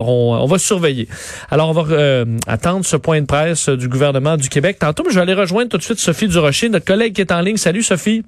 On, 0.00 0.46
va 0.46 0.58
surveiller. 0.58 1.08
Alors, 1.50 1.70
on 1.70 1.72
va 1.72 1.92
euh, 1.92 2.24
attendre 2.46 2.86
ce 2.86 2.94
point 2.94 3.20
de 3.20 3.26
presse 3.26 3.68
du 3.68 3.88
gouvernement 3.88 4.36
du 4.36 4.48
Québec. 4.48 4.78
Tantôt, 4.78 5.02
je 5.08 5.16
vais 5.16 5.22
aller 5.22 5.34
rejoindre 5.34 5.70
tout 5.70 5.76
de 5.76 5.82
suite 5.82 5.98
Sophie 5.98 6.28
Durocher, 6.28 6.68
notre 6.68 6.84
collègue 6.84 7.14
qui 7.14 7.20
est 7.20 7.32
en 7.32 7.40
ligne. 7.40 7.56
Salut, 7.56 7.82
Sophie. 7.82 8.22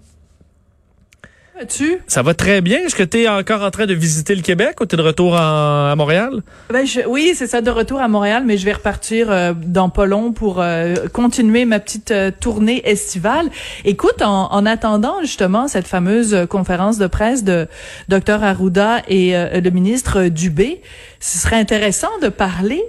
Tu? 1.68 1.98
Ça 2.06 2.22
va 2.22 2.34
très 2.34 2.60
bien. 2.60 2.78
Est-ce 2.80 2.94
que 2.94 3.02
tu 3.02 3.22
es 3.22 3.28
encore 3.28 3.62
en 3.62 3.70
train 3.70 3.86
de 3.86 3.94
visiter 3.94 4.34
le 4.34 4.42
Québec 4.42 4.80
ou 4.80 4.86
tu 4.86 4.94
es 4.94 4.98
de 4.98 5.02
retour 5.02 5.36
à 5.36 5.94
Montréal? 5.96 6.42
Ben, 6.70 6.86
oui, 7.06 7.32
c'est 7.34 7.46
ça, 7.46 7.60
de 7.60 7.70
retour 7.70 8.00
à 8.00 8.08
Montréal, 8.08 8.44
mais 8.46 8.56
je 8.56 8.64
vais 8.64 8.72
repartir 8.72 9.30
euh, 9.30 9.52
dans 9.54 9.90
pas 9.90 10.06
long 10.06 10.32
pour 10.32 10.60
euh, 10.60 10.94
continuer 11.12 11.64
ma 11.64 11.80
petite 11.80 12.14
tournée 12.40 12.82
estivale. 12.88 13.50
Écoute, 13.84 14.22
en, 14.22 14.50
en, 14.52 14.66
attendant 14.66 15.20
justement 15.20 15.68
cette 15.68 15.86
fameuse 15.86 16.46
conférence 16.48 16.98
de 16.98 17.06
presse 17.06 17.44
de 17.44 17.66
Dr 18.08 18.42
Arruda 18.42 19.02
et 19.08 19.32
le 19.32 19.70
ministre 19.70 20.28
Dubé, 20.28 20.80
ce 21.18 21.38
serait 21.38 21.56
intéressant 21.56 22.10
de 22.22 22.28
parler 22.28 22.82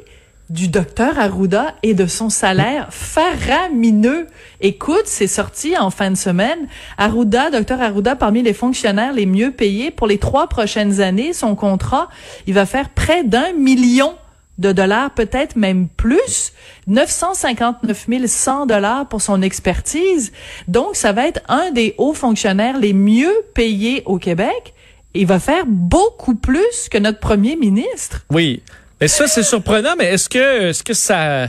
du 0.52 0.68
docteur 0.68 1.18
Arruda 1.18 1.76
et 1.82 1.94
de 1.94 2.06
son 2.08 2.30
salaire 2.30 2.88
faramineux. 2.92 4.28
Écoute, 4.60 5.04
c'est 5.06 5.28
sorti 5.28 5.78
en 5.78 5.90
fin 5.90 6.12
de 6.12 6.18
semaine. 6.18 6.68
Arruda, 6.98 7.50
docteur 7.50 7.82
Arruda, 7.82 8.18
parmi 8.18 8.42
les 8.42 8.54
fonctionnaires 8.54 9.14
les 9.14 9.26
mieux 9.26 9.52
payés 9.52 9.92
pour 9.92 10.08
les 10.08 10.18
trois 10.18 10.48
prochaines 10.48 11.00
années, 11.00 11.32
son 11.32 11.56
contrat, 11.56 12.10
il 12.48 12.54
va 12.54 12.66
faire 12.66 12.90
près 12.90 13.24
d'un 13.24 13.54
million 13.54 14.14
de 14.58 14.74
dollars, 14.74 15.12
peut-être 15.12 15.56
même 15.56 15.88
plus, 15.88 16.52
959 16.88 18.28
100 18.28 18.66
dollars 18.66 19.08
pour 19.08 19.22
son 19.22 19.42
expertise. 19.42 20.34
Donc, 20.68 20.96
ça 20.96 21.14
va 21.14 21.28
être 21.28 21.40
un 21.48 21.72
des 21.72 21.96
hauts 21.98 22.14
fonctionnaires 22.14 22.78
les 22.78 22.94
mieux 22.94 23.34
payés 23.54 24.04
au 24.06 24.18
Québec. 24.18 24.74
Il 25.14 25.28
va 25.28 25.40
faire 25.40 25.66
beaucoup 25.66 26.36
plus 26.36 26.90
que 26.92 26.98
notre 26.98 27.20
premier 27.20 27.56
ministre. 27.56 28.26
Oui. 28.30 28.62
Mais 29.02 29.08
ça, 29.08 29.28
c'est 29.28 29.42
surprenant, 29.42 29.96
mais 29.98 30.14
est-ce 30.14 30.30
que, 30.30 30.70
est-ce 30.70 30.84
que 30.84 30.94
ça, 30.94 31.46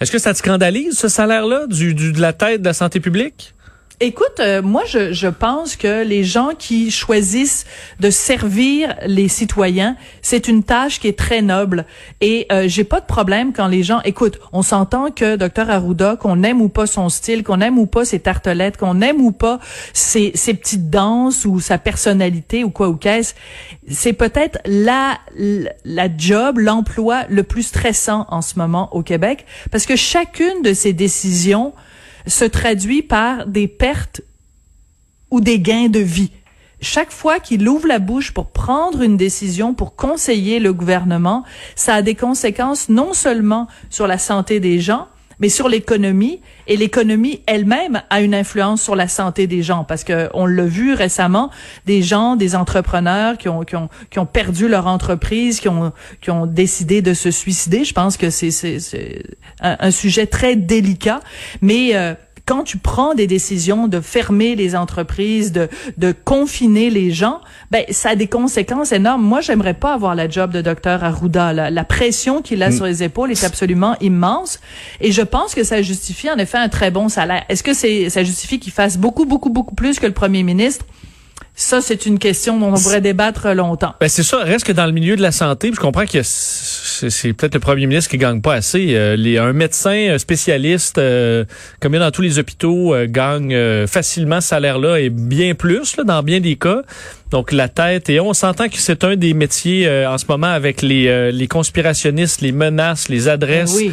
est-ce 0.00 0.12
que 0.12 0.18
ça 0.18 0.32
te 0.32 0.38
scandalise, 0.38 0.96
ce 0.96 1.08
salaire-là, 1.08 1.66
du, 1.66 1.94
du, 1.94 2.12
de 2.12 2.20
la 2.20 2.32
tête 2.32 2.62
de 2.62 2.66
la 2.66 2.74
santé 2.74 3.00
publique? 3.00 3.54
Écoute, 4.04 4.40
euh, 4.40 4.62
moi, 4.62 4.82
je, 4.84 5.12
je, 5.12 5.28
pense 5.28 5.76
que 5.76 6.02
les 6.02 6.24
gens 6.24 6.50
qui 6.58 6.90
choisissent 6.90 7.66
de 8.00 8.10
servir 8.10 8.96
les 9.06 9.28
citoyens, 9.28 9.96
c'est 10.22 10.48
une 10.48 10.64
tâche 10.64 10.98
qui 10.98 11.06
est 11.06 11.16
très 11.16 11.40
noble. 11.40 11.86
Et 12.20 12.46
euh, 12.50 12.64
j'ai 12.66 12.82
pas 12.82 12.98
de 12.98 13.06
problème 13.06 13.52
quand 13.52 13.68
les 13.68 13.84
gens, 13.84 14.00
écoute, 14.04 14.40
on 14.52 14.62
s'entend 14.62 15.12
que 15.12 15.36
Dr 15.36 15.70
Arruda, 15.70 16.16
qu'on 16.16 16.42
aime 16.42 16.60
ou 16.60 16.68
pas 16.68 16.88
son 16.88 17.10
style, 17.10 17.44
qu'on 17.44 17.60
aime 17.60 17.78
ou 17.78 17.86
pas 17.86 18.04
ses 18.04 18.18
tartelettes, 18.18 18.76
qu'on 18.76 19.00
aime 19.02 19.20
ou 19.20 19.30
pas 19.30 19.60
ses, 19.92 20.32
ses 20.34 20.54
petites 20.54 20.90
danses 20.90 21.44
ou 21.44 21.60
sa 21.60 21.78
personnalité 21.78 22.64
ou 22.64 22.70
quoi 22.70 22.88
ou 22.88 22.96
qu'est-ce, 22.96 23.34
c'est 23.86 24.14
peut-être 24.14 24.58
la, 24.64 25.20
la 25.84 26.08
job, 26.16 26.58
l'emploi 26.58 27.22
le 27.28 27.44
plus 27.44 27.62
stressant 27.62 28.26
en 28.30 28.42
ce 28.42 28.58
moment 28.58 28.92
au 28.96 29.04
Québec, 29.04 29.46
parce 29.70 29.86
que 29.86 29.94
chacune 29.94 30.62
de 30.64 30.74
ces 30.74 30.92
décisions 30.92 31.72
se 32.26 32.44
traduit 32.44 33.02
par 33.02 33.46
des 33.46 33.68
pertes 33.68 34.22
ou 35.30 35.40
des 35.40 35.60
gains 35.60 35.88
de 35.88 35.98
vie. 36.00 36.30
Chaque 36.80 37.12
fois 37.12 37.38
qu'il 37.38 37.68
ouvre 37.68 37.86
la 37.86 38.00
bouche 38.00 38.32
pour 38.32 38.50
prendre 38.50 39.02
une 39.02 39.16
décision, 39.16 39.72
pour 39.72 39.94
conseiller 39.94 40.58
le 40.58 40.72
gouvernement, 40.72 41.44
ça 41.76 41.94
a 41.94 42.02
des 42.02 42.16
conséquences 42.16 42.88
non 42.88 43.14
seulement 43.14 43.68
sur 43.88 44.08
la 44.08 44.18
santé 44.18 44.58
des 44.58 44.80
gens, 44.80 45.06
mais 45.38 45.48
sur 45.48 45.68
l'économie 45.68 46.40
et 46.66 46.76
l'économie 46.76 47.42
elle-même 47.46 48.02
a 48.10 48.20
une 48.20 48.34
influence 48.34 48.82
sur 48.82 48.96
la 48.96 49.08
santé 49.08 49.46
des 49.46 49.62
gens 49.62 49.84
parce 49.84 50.04
que 50.04 50.28
on 50.34 50.46
l'a 50.46 50.64
vu 50.64 50.94
récemment 50.94 51.50
des 51.86 52.02
gens 52.02 52.36
des 52.36 52.54
entrepreneurs 52.54 53.38
qui 53.38 53.48
ont 53.48 53.62
qui 53.62 53.76
ont 53.76 53.88
qui 54.10 54.18
ont 54.18 54.26
perdu 54.26 54.68
leur 54.68 54.86
entreprise 54.86 55.60
qui 55.60 55.68
ont 55.68 55.92
qui 56.20 56.30
ont 56.30 56.46
décidé 56.46 57.02
de 57.02 57.14
se 57.14 57.30
suicider. 57.30 57.84
Je 57.84 57.92
pense 57.92 58.16
que 58.16 58.30
c'est 58.30 58.50
un, 59.60 59.76
un, 59.80 59.90
sujet 59.90 60.26
très 60.26 60.56
délicat 60.56 61.20
mais 61.60 61.94
euh, 61.94 62.14
quand 62.46 62.64
tu 62.64 62.78
prends 62.78 63.14
des 63.14 63.26
décisions 63.26 63.88
de 63.88 64.00
fermer 64.00 64.56
les 64.56 64.74
entreprises, 64.74 65.52
de, 65.52 65.68
de 65.96 66.12
confiner 66.12 66.90
les 66.90 67.10
gens, 67.10 67.40
ben 67.70 67.84
ça 67.90 68.10
a 68.10 68.14
des 68.16 68.26
conséquences 68.26 68.92
énormes. 68.92 69.22
Moi, 69.22 69.40
j'aimerais 69.40 69.74
pas 69.74 69.94
avoir 69.94 70.14
la 70.14 70.28
job 70.28 70.50
de 70.50 70.60
docteur 70.60 71.04
Arruda. 71.04 71.52
La, 71.52 71.70
la 71.70 71.84
pression 71.84 72.42
qu'il 72.42 72.62
a 72.62 72.70
mm. 72.70 72.72
sur 72.72 72.84
les 72.86 73.02
épaules 73.02 73.30
est 73.30 73.44
absolument 73.44 73.96
immense, 74.00 74.60
et 75.00 75.12
je 75.12 75.22
pense 75.22 75.54
que 75.54 75.64
ça 75.64 75.82
justifie 75.82 76.30
en 76.30 76.36
effet 76.36 76.58
un 76.58 76.68
très 76.68 76.90
bon 76.90 77.08
salaire. 77.08 77.44
Est-ce 77.48 77.62
que 77.62 77.74
c'est 77.74 78.10
ça 78.10 78.24
justifie 78.24 78.58
qu'il 78.58 78.72
fasse 78.72 78.98
beaucoup, 78.98 79.24
beaucoup, 79.24 79.50
beaucoup 79.50 79.74
plus 79.74 79.98
que 79.98 80.06
le 80.06 80.12
premier 80.12 80.42
ministre? 80.42 80.84
Ça, 81.54 81.82
c'est 81.82 82.06
une 82.06 82.18
question 82.18 82.58
dont 82.58 82.72
on 82.72 82.80
pourrait 82.80 83.02
débattre 83.02 83.48
longtemps. 83.48 83.94
Ben 84.00 84.08
c'est 84.08 84.22
ça. 84.22 84.38
Reste 84.38 84.64
que 84.64 84.72
dans 84.72 84.86
le 84.86 84.92
milieu 84.92 85.16
de 85.16 85.22
la 85.22 85.32
santé, 85.32 85.70
je 85.74 85.78
comprends 85.78 86.06
que 86.06 86.22
c'est 86.22 87.32
peut-être 87.34 87.54
le 87.54 87.60
premier 87.60 87.86
ministre 87.86 88.10
qui 88.10 88.16
gagne 88.16 88.40
pas 88.40 88.54
assez. 88.54 88.94
Euh, 88.94 89.16
les, 89.16 89.36
un 89.36 89.52
médecin 89.52 90.16
spécialiste, 90.18 90.96
euh, 90.96 91.44
comme 91.78 91.92
il 91.92 91.98
y 91.98 92.00
a 92.00 92.04
dans 92.06 92.10
tous 92.10 92.22
les 92.22 92.38
hôpitaux, 92.38 92.94
euh, 92.94 93.06
gagne 93.06 93.86
facilement 93.86 94.40
ce 94.40 94.48
salaire-là 94.48 94.98
et 94.98 95.10
bien 95.10 95.54
plus 95.54 95.96
là, 95.98 96.04
dans 96.04 96.22
bien 96.22 96.40
des 96.40 96.56
cas. 96.56 96.82
Donc 97.30 97.50
la 97.50 97.68
tête 97.68 98.10
et 98.10 98.20
on 98.20 98.34
s'entend 98.34 98.68
que 98.68 98.76
c'est 98.76 99.04
un 99.04 99.16
des 99.16 99.32
métiers 99.32 99.88
en 100.06 100.18
ce 100.18 100.26
moment 100.28 100.48
avec 100.48 100.82
les, 100.82 101.32
les 101.32 101.48
conspirationnistes, 101.48 102.42
les 102.42 102.52
menaces, 102.52 103.08
les 103.08 103.26
adresses. 103.26 103.74
Oui. 103.74 103.90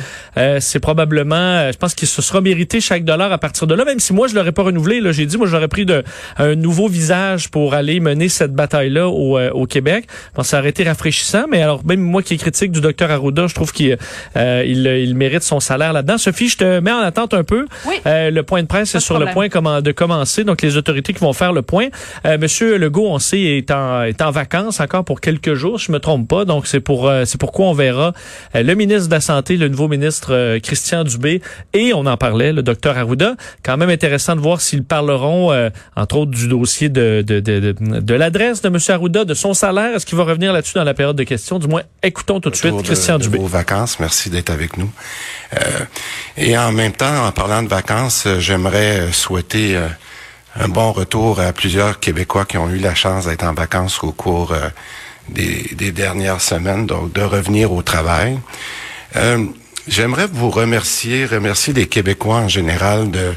c'est 0.60 0.82
probablement, 0.82 1.72
je 1.72 1.78
pense 1.78 1.96
qu'il 1.96 2.10
se 2.10 2.22
sera 2.22 2.42
mérité 2.42 2.82
chaque 2.82 3.06
dollar 3.06 3.32
à 3.32 3.38
partir 3.38 3.66
de 3.66 3.76
là. 3.76 3.86
Même 3.86 4.02
si 4.02 4.12
moi 4.12 4.28
je 4.28 4.36
l'aurais 4.36 4.52
pas 4.52 4.64
renouvelé, 4.64 5.00
là 5.00 5.14
j'ai 5.14 5.26
dit 5.26 5.38
moi 5.38 5.48
j'aurais 5.48 5.70
pris 5.70 5.86
de, 5.86 6.04
un 6.38 6.56
nouveau 6.56 6.90
visage 6.90 7.49
pour 7.50 7.74
aller 7.74 8.00
mener 8.00 8.30
cette 8.30 8.54
bataille-là 8.54 9.08
au, 9.08 9.40
au 9.40 9.66
Québec. 9.66 10.08
Bon, 10.36 10.44
ça 10.44 10.60
aurait 10.60 10.70
été 10.70 10.84
rafraîchissant, 10.84 11.46
mais 11.50 11.62
alors 11.62 11.86
même 11.86 12.00
moi 12.00 12.24
qui 12.24 12.36
est 12.36 12.38
critique 12.38 12.72
du 12.72 12.82
docteur 12.82 13.12
Arruda, 13.12 13.48
je 13.48 13.56
trouve 13.56 13.72
qu'il 13.72 13.98
euh, 14.38 14.64
il, 14.66 14.86
il, 14.86 15.16
mérite 15.16 15.44
son 15.44 15.60
salaire 15.60 15.94
là-dedans. 15.94 16.18
Sophie, 16.18 16.50
je 16.50 16.58
te 16.58 16.80
mets 16.80 16.92
en 16.92 17.00
attente 17.00 17.34
un 17.34 17.44
peu. 17.44 17.66
Oui. 17.86 17.96
Euh, 18.06 18.32
le 18.32 18.44
point 18.44 18.62
de 18.62 18.68
presse 18.68 18.96
est 18.96 19.00
sur 19.00 19.20
le 19.20 19.28
point 19.28 19.48
de 19.48 19.92
commencer, 19.92 20.44
donc 20.44 20.62
les 20.62 20.78
autorités 20.78 21.14
qui 21.14 21.20
vont 21.20 21.34
faire 21.34 21.54
le 21.54 21.62
point. 21.62 21.88
Euh, 22.26 22.38
Monsieur 22.38 22.78
Legault, 22.78 23.08
on 23.08 23.20
sait, 23.20 23.42
est 23.42 23.72
en, 23.72 24.04
est 24.04 24.22
en 24.22 24.32
vacances 24.32 24.80
encore 24.80 25.04
pour 25.04 25.22
quelques 25.22 25.54
jours, 25.54 25.78
je 25.78 25.92
me 25.92 26.00
trompe 26.00 26.28
pas, 26.28 26.46
donc 26.46 26.68
c'est 26.68 26.80
pour 26.80 27.12
c'est 27.26 27.40
pourquoi 27.40 27.68
on 27.68 27.74
verra 27.74 28.14
le 28.54 28.74
ministre 28.74 29.08
de 29.08 29.14
la 29.14 29.22
Santé, 29.22 29.58
le 29.58 29.68
nouveau 29.68 29.88
ministre 29.88 30.58
Christian 30.60 31.04
Dubé, 31.04 31.42
et 31.74 31.94
on 31.94 32.06
en 32.06 32.18
parlait, 32.18 32.54
le 32.54 32.64
docteur 32.64 32.98
Arruda. 32.98 33.36
Quand 33.64 33.78
même 33.78 33.90
intéressant 33.90 34.36
de 34.36 34.42
voir 34.42 34.62
s'ils 34.62 34.84
parleront, 34.84 35.52
entre 35.96 36.18
autres, 36.18 36.32
du 36.32 36.48
dossier 36.48 36.90
de, 36.90 37.24
de, 37.26 37.39
de, 37.42 37.76
de, 37.80 38.14
l'adresse 38.14 38.62
de 38.62 38.70
Monsieur 38.70 38.94
Arruda, 38.94 39.26
de 39.26 39.34
son 39.34 39.54
salaire. 39.54 39.96
Est-ce 39.96 40.06
qu'il 40.06 40.18
va 40.18 40.24
revenir 40.24 40.54
là-dessus 40.54 40.76
dans 40.76 40.84
la 40.84 40.94
période 40.94 41.16
de 41.16 41.24
questions? 41.24 41.60
Du 41.60 41.68
moins, 41.68 41.84
écoutons 42.04 42.40
tout 42.40 42.50
de 42.50 42.56
suite 42.56 42.82
Christian 42.84 43.18
de, 43.18 43.28
vos 43.28 43.48
vacances. 43.48 44.00
Merci 44.00 44.30
d'être 44.30 44.50
avec 44.50 44.78
nous. 44.78 44.90
Euh, 45.54 45.58
et 46.38 46.58
en 46.58 46.72
même 46.72 46.94
temps, 46.94 47.26
en 47.26 47.32
parlant 47.32 47.64
de 47.64 47.68
vacances, 47.68 48.26
euh, 48.26 48.40
j'aimerais 48.40 49.00
euh, 49.00 49.12
souhaiter 49.12 49.80
un 50.56 50.68
bon 50.68 50.92
retour 50.92 51.40
à 51.40 51.54
plusieurs 51.54 52.00
Québécois 52.00 52.46
qui 52.46 52.58
ont 52.58 52.70
eu 52.70 52.78
la 52.78 52.96
chance 52.96 53.26
d'être 53.26 53.44
en 53.44 53.54
vacances 53.54 54.04
au 54.04 54.12
cours 54.12 54.56
des, 55.30 55.70
des, 55.74 55.92
dernières 55.92 56.42
semaines, 56.42 56.86
donc 56.86 57.14
de 57.14 57.22
revenir 57.22 57.72
au 57.72 57.82
travail. 57.82 58.40
J'aimerais 59.88 60.28
vous 60.32 60.50
remercier, 60.50 61.26
remercier 61.26 61.74
les 61.74 61.88
Québécois 61.88 62.38
en 62.38 62.48
général 62.48 63.10
de 63.12 63.34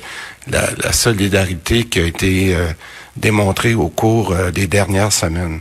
la, 0.51 0.69
la 0.83 0.93
solidarité 0.93 1.85
qui 1.85 2.01
a 2.01 2.05
été 2.05 2.57
démontrée 3.17 3.75
au 3.75 3.89
cours 3.89 4.35
des 4.53 4.67
dernières 4.67 5.13
semaines. 5.13 5.61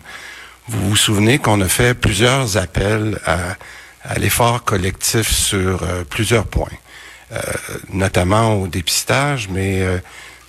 Vous 0.68 0.90
vous 0.90 0.96
souvenez 0.96 1.40
qu'on 1.40 1.60
a 1.62 1.68
fait 1.68 1.94
plusieurs 1.94 2.58
appels 2.58 3.20
à 3.26 3.56
à 4.04 4.16
l'effort 4.16 4.64
collectif 4.64 5.32
sur 5.32 5.84
euh, 5.84 6.04
plusieurs 6.04 6.46
points, 6.46 6.68
euh, 7.32 7.40
notamment 7.94 8.56
au 8.56 8.68
dépistage, 8.68 9.48
mais 9.50 9.82
euh, 9.82 9.98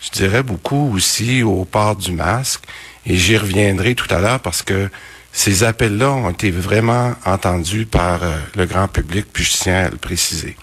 je 0.00 0.10
dirais 0.10 0.42
beaucoup 0.42 0.94
aussi 0.94 1.42
au 1.42 1.64
port 1.64 1.96
du 1.96 2.12
masque. 2.12 2.64
Et 3.04 3.16
j'y 3.16 3.36
reviendrai 3.36 3.94
tout 3.94 4.12
à 4.14 4.20
l'heure 4.20 4.40
parce 4.40 4.62
que 4.62 4.88
ces 5.32 5.64
appels-là 5.64 6.10
ont 6.10 6.30
été 6.30 6.50
vraiment 6.50 7.14
entendus 7.24 7.86
par 7.86 8.20
le 8.54 8.66
grand 8.66 8.86
public, 8.86 9.26
puis 9.32 9.44
je 9.44 9.52
tiens 9.52 9.86
à 9.86 9.88
le 9.88 9.96
préciser. 9.96 10.56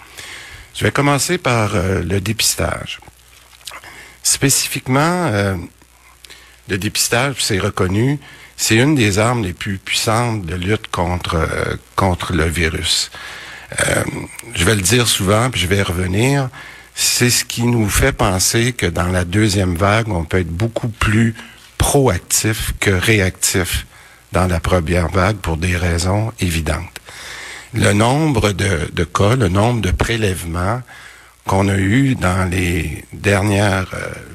Je 0.74 0.84
vais 0.84 0.90
commencer 0.90 1.36
par 1.36 1.72
le 1.74 2.20
dépistage. 2.20 3.00
Spécifiquement, 4.22 5.30
le 6.70 6.78
dépistage, 6.78 7.36
c'est 7.40 7.58
reconnu, 7.58 8.18
c'est 8.56 8.76
une 8.76 8.94
des 8.94 9.18
armes 9.18 9.42
les 9.42 9.52
plus 9.52 9.78
puissantes 9.78 10.46
de 10.46 10.54
lutte 10.54 10.88
contre 10.90 11.34
euh, 11.34 11.76
contre 11.96 12.32
le 12.32 12.44
virus. 12.44 13.10
Euh, 13.80 14.04
je 14.54 14.64
vais 14.64 14.74
le 14.74 14.82
dire 14.82 15.06
souvent, 15.06 15.50
puis 15.50 15.60
je 15.60 15.66
vais 15.66 15.82
revenir. 15.82 16.48
C'est 16.94 17.30
ce 17.30 17.44
qui 17.44 17.62
nous 17.62 17.88
fait 17.88 18.12
penser 18.12 18.72
que 18.72 18.86
dans 18.86 19.08
la 19.08 19.24
deuxième 19.24 19.74
vague, 19.74 20.08
on 20.08 20.24
peut 20.24 20.40
être 20.40 20.50
beaucoup 20.50 20.88
plus 20.88 21.34
proactif 21.78 22.74
que 22.78 22.90
réactif 22.90 23.86
dans 24.32 24.46
la 24.46 24.60
première 24.60 25.08
vague 25.08 25.36
pour 25.36 25.56
des 25.56 25.76
raisons 25.76 26.32
évidentes. 26.40 27.00
Le 27.72 27.92
nombre 27.92 28.52
de, 28.52 28.90
de 28.92 29.04
cas, 29.04 29.36
le 29.36 29.48
nombre 29.48 29.80
de 29.80 29.90
prélèvements 29.90 30.82
qu'on 31.46 31.68
a 31.68 31.78
eu 31.78 32.16
dans 32.16 32.48
les 32.50 33.04
derniers 33.12 33.62
euh, 33.62 33.84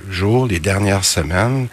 jours, 0.09 0.47
les 0.47 0.59
dernières 0.59 1.05
semaines, 1.05 1.67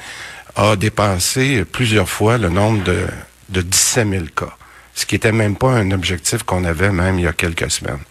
a 0.56 0.76
dépassé 0.76 1.64
plusieurs 1.64 2.08
fois 2.08 2.38
le 2.38 2.48
nombre 2.48 2.82
de, 2.84 3.06
de 3.48 3.62
17 3.62 4.08
000 4.08 4.24
cas. 4.36 4.54
ce 4.94 5.06
qui 5.06 5.14
était 5.14 5.32
même 5.32 5.56
pas 5.56 5.70
un 5.70 5.90
objectif 5.90 6.42
qu'on 6.42 6.64
avait 6.64 6.92
même 6.92 7.18
il 7.18 7.24
y 7.24 7.28
a 7.28 7.32
quelques 7.32 7.70
semaines. 7.70 8.02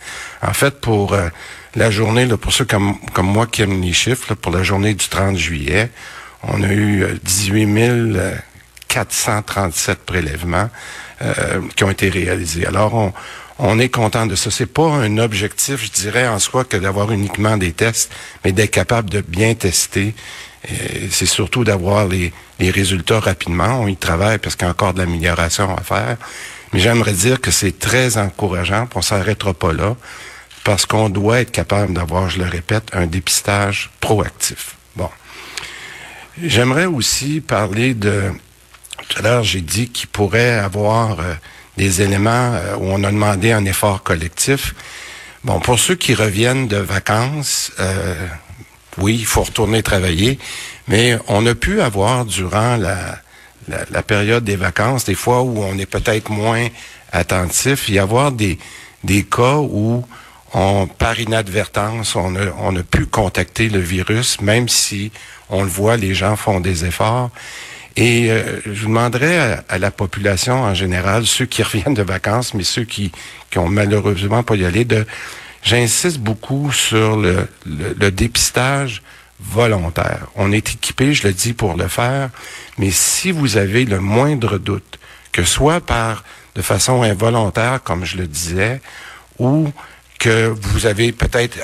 En 0.42 0.54
fait, 0.54 0.82
pour 0.82 1.14
euh, 1.14 1.30
la 1.76 1.92
journée, 1.92 2.26
là, 2.26 2.38
pour 2.38 2.54
ceux 2.54 2.66
comme, 2.66 2.98
comme 3.14 3.28
moi 3.28 3.48
qui 3.48 3.62
aiment 3.62 3.82
les 3.82 3.94
chiffres, 3.94 4.34
pour 4.34 4.52
la 4.52 4.64
journée 4.64 4.94
du 4.94 5.08
30 5.08 5.38
juillet, 5.38 5.90
on 6.44 6.64
a 6.64 6.74
eu 6.74 7.06
18 7.24 8.18
437 8.88 10.00
prélèvements 10.00 10.70
qui 11.76 11.84
ont 11.84 11.92
été 11.92 12.10
réalisés. 12.10 12.66
Alors, 12.66 12.96
on, 12.96 13.14
on 13.64 13.78
est 13.78 13.90
content 13.90 14.26
de 14.26 14.36
ça. 14.36 14.50
C'est 14.50 14.66
pas 14.66 14.88
un 14.88 15.20
objectif, 15.20 15.86
je 15.86 15.92
dirais, 15.92 16.28
en 16.28 16.40
soi, 16.40 16.66
que 16.66 16.78
d'avoir 16.78 17.12
uniquement 17.12 17.58
des 17.58 17.74
tests, 17.74 18.12
mais 18.44 18.52
d'être 18.52 18.72
capable 18.72 19.12
de 19.12 19.22
bien 19.22 19.54
tester. 19.54 20.16
C'est 21.10 21.26
surtout 21.26 21.64
d'avoir 21.64 22.08
les, 22.08 22.32
résultats 22.60 23.20
rapidement. 23.20 23.82
On 23.82 23.88
y 23.88 23.98
travaille 23.98 24.38
parce 24.38 24.56
qu'il 24.56 24.66
y 24.66 24.68
a 24.68 24.72
encore 24.72 24.94
de 24.94 25.00
l'amélioration 25.00 25.76
à 25.76 25.82
faire. 25.82 26.18
Mais 26.74 26.80
j'aimerais 26.80 27.14
dire 27.14 27.42
que 27.42 27.52
c'est 27.52 27.78
très 27.78 28.18
encourageant, 28.18 28.88
on 28.96 29.02
s'arrêtera 29.02 29.54
pas 29.54 29.74
là, 29.74 29.96
parce 30.64 30.86
qu'on 30.86 31.10
doit 31.10 31.42
être 31.42 31.52
capable 31.52 31.94
d'avoir, 31.94 32.30
je 32.30 32.38
le 32.38 32.46
répète, 32.46 32.84
un 32.94 33.08
dépistage 33.08 33.90
proactif. 34.00 34.76
Bon. 34.96 35.10
J'aimerais 36.42 36.86
aussi 36.86 37.42
parler 37.42 37.94
de... 37.94 38.32
Tout 39.10 39.20
à 39.20 39.22
l'heure, 39.24 39.44
j'ai 39.44 39.62
dit 39.62 39.90
qu'il 39.90 40.08
pourrait 40.08 40.54
avoir... 40.54 41.20
Euh, 41.20 41.34
des 41.78 42.02
éléments 42.02 42.54
euh, 42.54 42.76
où 42.76 42.86
on 42.86 43.04
a 43.04 43.12
demandé 43.12 43.52
un 43.52 43.66
effort 43.66 44.04
collectif. 44.04 44.76
Bon, 45.44 45.60
pour 45.60 45.80
ceux 45.80 45.96
qui 45.96 46.14
reviennent 46.14 46.68
de 46.68 46.78
vacances, 46.78 47.72
euh, 47.80 48.28
oui, 48.98 49.18
il 49.20 49.26
faut 49.26 49.44
retourner 49.44 49.84
travailler, 49.84 50.40
mais 50.88 51.18
on 51.28 51.46
a 51.46 51.56
pu 51.56 51.82
avoir 51.82 52.26
durant 52.26 52.78
la, 52.78 53.22
période 54.04 54.44
des 54.44 54.56
vacances, 54.56 55.06
des 55.06 55.16
fois 55.16 55.44
où 55.44 55.64
on 55.64 55.78
est 55.78 55.86
peut-être 55.86 56.30
moins 56.30 56.68
attentif, 57.12 57.90
y 57.90 58.00
avoir 58.00 58.32
des, 58.32 58.58
des 59.04 59.24
cas 59.24 59.58
où 59.58 60.04
on, 60.54 60.88
par 60.88 61.20
inadvertance, 61.20 62.16
on 62.16 62.36
a, 62.36 62.52
on 62.60 62.76
a 62.76 62.84
pu 62.84 63.06
contacter 63.06 63.70
le 63.70 63.80
virus, 63.80 64.42
même 64.42 64.68
si 64.68 65.12
on 65.50 65.64
le 65.64 65.70
voit, 65.70 65.98
les 65.98 66.14
gens 66.14 66.36
font 66.36 66.60
des 66.60 66.86
efforts. 66.86 67.30
Et 67.98 68.32
euh, 68.32 68.62
je 68.66 68.86
demanderais 68.86 69.64
à, 69.68 69.78
la 69.78 69.92
population 69.92 70.64
en 70.64 70.74
général, 70.74 71.26
ceux 71.26 71.46
qui 71.46 71.62
reviennent 71.64 71.94
de 71.94 72.04
vacances, 72.04 72.54
mais 72.54 72.64
ceux 72.64 72.84
qui, 72.84 73.12
qui 73.50 73.58
ont 73.58 73.70
malheureusement 73.70 74.44
pas 74.44 74.56
y 74.56 74.66
aller, 74.66 74.86
de 74.86 75.06
j'insiste 75.64 76.20
beaucoup 76.20 76.72
sur 76.72 77.18
le, 77.18 77.48
le, 77.66 78.12
dépistage 78.12 79.02
volontaire. 79.40 80.28
On 80.36 80.52
est 80.52 80.70
équipé, 80.74 81.14
je 81.14 81.28
le 81.28 81.34
dis, 81.34 81.54
pour 81.54 81.76
le 81.76 81.88
faire, 81.88 82.30
mais 82.78 82.92
si 82.92 83.32
vous 83.32 83.58
avez 83.58 83.86
le 83.86 84.00
moindre 84.00 84.58
doute, 84.58 85.00
que 85.32 85.44
soit 85.44 85.82
par 85.82 86.24
de 86.56 86.62
façon 86.62 87.04
involontaire, 87.04 87.82
comme 87.84 88.06
je 88.06 88.18
le 88.18 88.28
disais, 88.28 88.82
ou 89.40 89.72
que 90.20 90.48
vous 90.48 90.86
avez 90.86 91.12
peut-être 91.12 91.58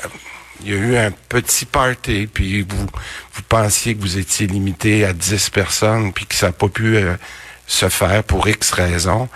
il 0.64 0.72
y 0.72 0.74
a 0.74 0.78
eu 0.78 0.98
un 0.98 1.12
petit 1.12 1.66
party, 1.66 2.28
puis 2.32 2.64
vous, 2.64 2.88
vous 3.34 3.42
pensiez 3.48 3.96
que 3.96 4.02
vous 4.02 4.18
étiez 4.18 4.48
limité 4.48 5.06
à 5.06 5.14
10 5.14 5.50
personnes, 5.50 6.14
puis 6.14 6.26
que 6.26 6.36
ça 6.36 6.48
n'a 6.48 6.54
pas 6.54 6.68
pu 6.68 6.98
euh, 6.98 7.16
se 7.68 7.90
faire 7.90 8.24
pour 8.24 8.48
X 8.48 8.72
raisons, 8.72 9.30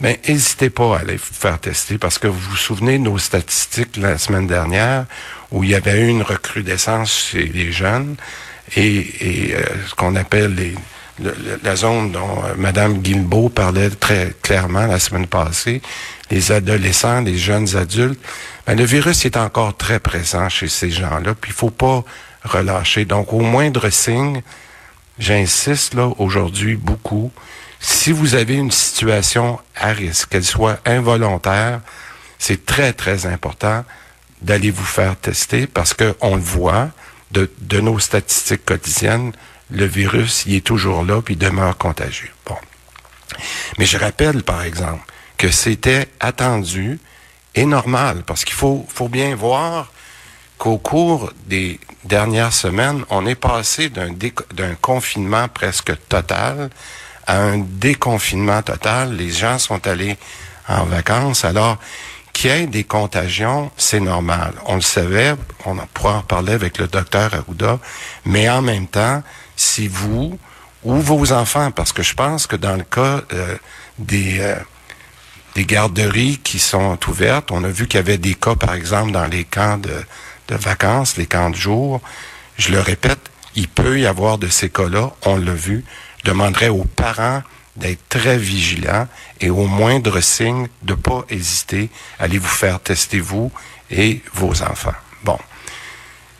mais 0.00 0.20
n'hésitez 0.28 0.70
pas 0.70 0.96
à 0.96 1.00
aller 1.00 1.16
vous 1.16 1.34
faire 1.34 1.58
tester, 1.58 1.98
parce 1.98 2.18
que 2.18 2.28
vous 2.28 2.38
vous 2.38 2.56
souvenez 2.56 2.98
de 2.98 3.04
nos 3.04 3.18
statistiques 3.18 3.96
la 3.96 4.18
semaine 4.18 4.46
dernière, 4.46 5.06
où 5.50 5.64
il 5.64 5.70
y 5.70 5.74
avait 5.74 6.00
eu 6.00 6.08
une 6.08 6.22
recrudescence 6.22 7.30
chez 7.30 7.44
les 7.44 7.72
jeunes, 7.72 8.16
et, 8.76 9.54
euh, 9.54 9.64
ce 9.88 9.94
qu'on 9.94 10.14
appelle 10.14 10.54
les, 10.54 10.74
la 11.62 11.76
zone 11.76 12.12
dont 12.12 12.44
euh, 12.44 12.54
Mme 12.56 12.98
Guilbeault 12.98 13.48
parlait 13.48 13.90
très 13.90 14.34
clairement 14.42 14.86
la 14.86 14.98
semaine 14.98 15.26
passée, 15.26 15.82
les 16.30 16.52
adolescents, 16.52 17.22
les 17.22 17.38
jeunes 17.38 17.76
adultes, 17.76 18.20
ben, 18.66 18.76
le 18.76 18.84
virus 18.84 19.24
est 19.24 19.36
encore 19.36 19.76
très 19.76 19.98
présent 19.98 20.48
chez 20.48 20.68
ces 20.68 20.90
gens-là, 20.90 21.34
puis 21.34 21.50
il 21.50 21.54
faut 21.54 21.70
pas 21.70 22.04
relâcher. 22.44 23.04
Donc, 23.04 23.32
au 23.32 23.40
moindre 23.40 23.88
signe, 23.90 24.42
j'insiste 25.18 25.94
là 25.94 26.10
aujourd'hui 26.18 26.76
beaucoup, 26.76 27.32
si 27.80 28.12
vous 28.12 28.34
avez 28.34 28.54
une 28.54 28.70
situation 28.70 29.60
à 29.76 29.92
risque, 29.92 30.30
qu'elle 30.30 30.44
soit 30.44 30.80
involontaire, 30.84 31.80
c'est 32.38 32.66
très, 32.66 32.92
très 32.92 33.26
important 33.26 33.84
d'aller 34.42 34.70
vous 34.70 34.84
faire 34.84 35.16
tester 35.16 35.66
parce 35.66 35.94
qu'on 35.94 36.36
le 36.36 36.42
voit 36.42 36.90
de, 37.30 37.80
nos 37.80 37.98
statistiques 37.98 38.64
quotidiennes, 38.64 39.32
le 39.70 39.84
virus, 39.84 40.44
il 40.46 40.54
est 40.54 40.66
toujours 40.66 41.04
là 41.04 41.20
puis 41.20 41.34
il 41.34 41.38
demeure 41.38 41.76
contagieux. 41.76 42.30
Bon. 42.46 42.56
Mais 43.78 43.84
je 43.84 43.98
rappelle, 43.98 44.42
par 44.42 44.62
exemple, 44.62 45.04
que 45.36 45.50
c'était 45.50 46.08
attendu 46.20 46.98
et 47.54 47.66
normal, 47.66 48.22
parce 48.26 48.44
qu'il 48.44 48.54
faut, 48.54 48.86
faut 48.88 49.08
bien 49.08 49.34
voir 49.34 49.92
qu'au 50.58 50.78
cours 50.78 51.32
des 51.46 51.78
dernières 52.04 52.52
semaines, 52.52 53.04
on 53.10 53.26
est 53.26 53.34
passé 53.34 53.88
d'un, 53.88 54.12
d'un 54.54 54.74
confinement 54.74 55.48
presque 55.48 55.92
total 56.08 56.70
à 57.28 57.40
un 57.40 57.58
déconfinement 57.58 58.62
total. 58.62 59.14
Les 59.14 59.30
gens 59.30 59.60
sont 59.60 59.86
allés 59.86 60.16
en 60.66 60.84
vacances. 60.84 61.44
Alors, 61.44 61.78
qu'il 62.32 62.50
y 62.50 62.54
ait 62.54 62.66
des 62.66 62.82
contagions, 62.82 63.70
c'est 63.76 64.00
normal. 64.00 64.54
On 64.66 64.74
le 64.74 64.80
savait, 64.80 65.34
on 65.64 65.76
pourra 65.94 66.18
en 66.18 66.22
parler 66.22 66.54
avec 66.54 66.78
le 66.78 66.88
docteur 66.88 67.32
Arruda, 67.34 67.78
mais 68.24 68.48
en 68.48 68.62
même 68.62 68.88
temps, 68.88 69.22
si 69.54 69.86
vous 69.86 70.36
ou 70.82 70.94
vos 70.94 71.32
enfants, 71.32 71.70
parce 71.70 71.92
que 71.92 72.02
je 72.02 72.14
pense 72.14 72.48
que 72.48 72.56
dans 72.56 72.76
le 72.76 72.84
cas 72.84 73.20
euh, 73.32 73.56
des... 73.98 74.40
Euh, 74.40 74.56
des 75.58 75.64
garderies 75.64 76.38
qui 76.38 76.60
sont 76.60 76.96
ouvertes. 77.08 77.50
On 77.50 77.64
a 77.64 77.68
vu 77.68 77.88
qu'il 77.88 77.98
y 77.98 78.00
avait 78.00 78.16
des 78.16 78.34
cas, 78.34 78.54
par 78.54 78.74
exemple, 78.74 79.10
dans 79.10 79.26
les 79.26 79.42
camps 79.42 79.76
de, 79.76 79.92
vacances, 80.54 81.16
les 81.16 81.26
camps 81.26 81.50
de 81.50 81.56
jour. 81.56 82.00
Je 82.56 82.70
le 82.70 82.78
répète, 82.78 83.18
il 83.56 83.66
peut 83.66 83.98
y 83.98 84.06
avoir 84.06 84.38
de 84.38 84.46
ces 84.46 84.70
cas-là, 84.70 85.10
on 85.22 85.36
l'a 85.36 85.54
vu. 85.54 85.84
Demanderais 86.28 86.68
aux 86.68 86.84
parents 86.84 87.42
d'être 87.74 88.06
très 88.10 88.36
vigilants 88.36 89.08
et 89.40 89.48
au 89.48 89.64
moindre 89.64 90.20
signe 90.20 90.68
de 90.82 90.92
pas 90.92 91.24
hésiter 91.30 91.88
à 92.18 92.24
aller 92.24 92.36
vous 92.36 92.46
faire 92.46 92.80
tester 92.80 93.18
vous 93.18 93.50
et 93.90 94.20
vos 94.34 94.62
enfants. 94.62 94.92
Bon. 95.24 95.38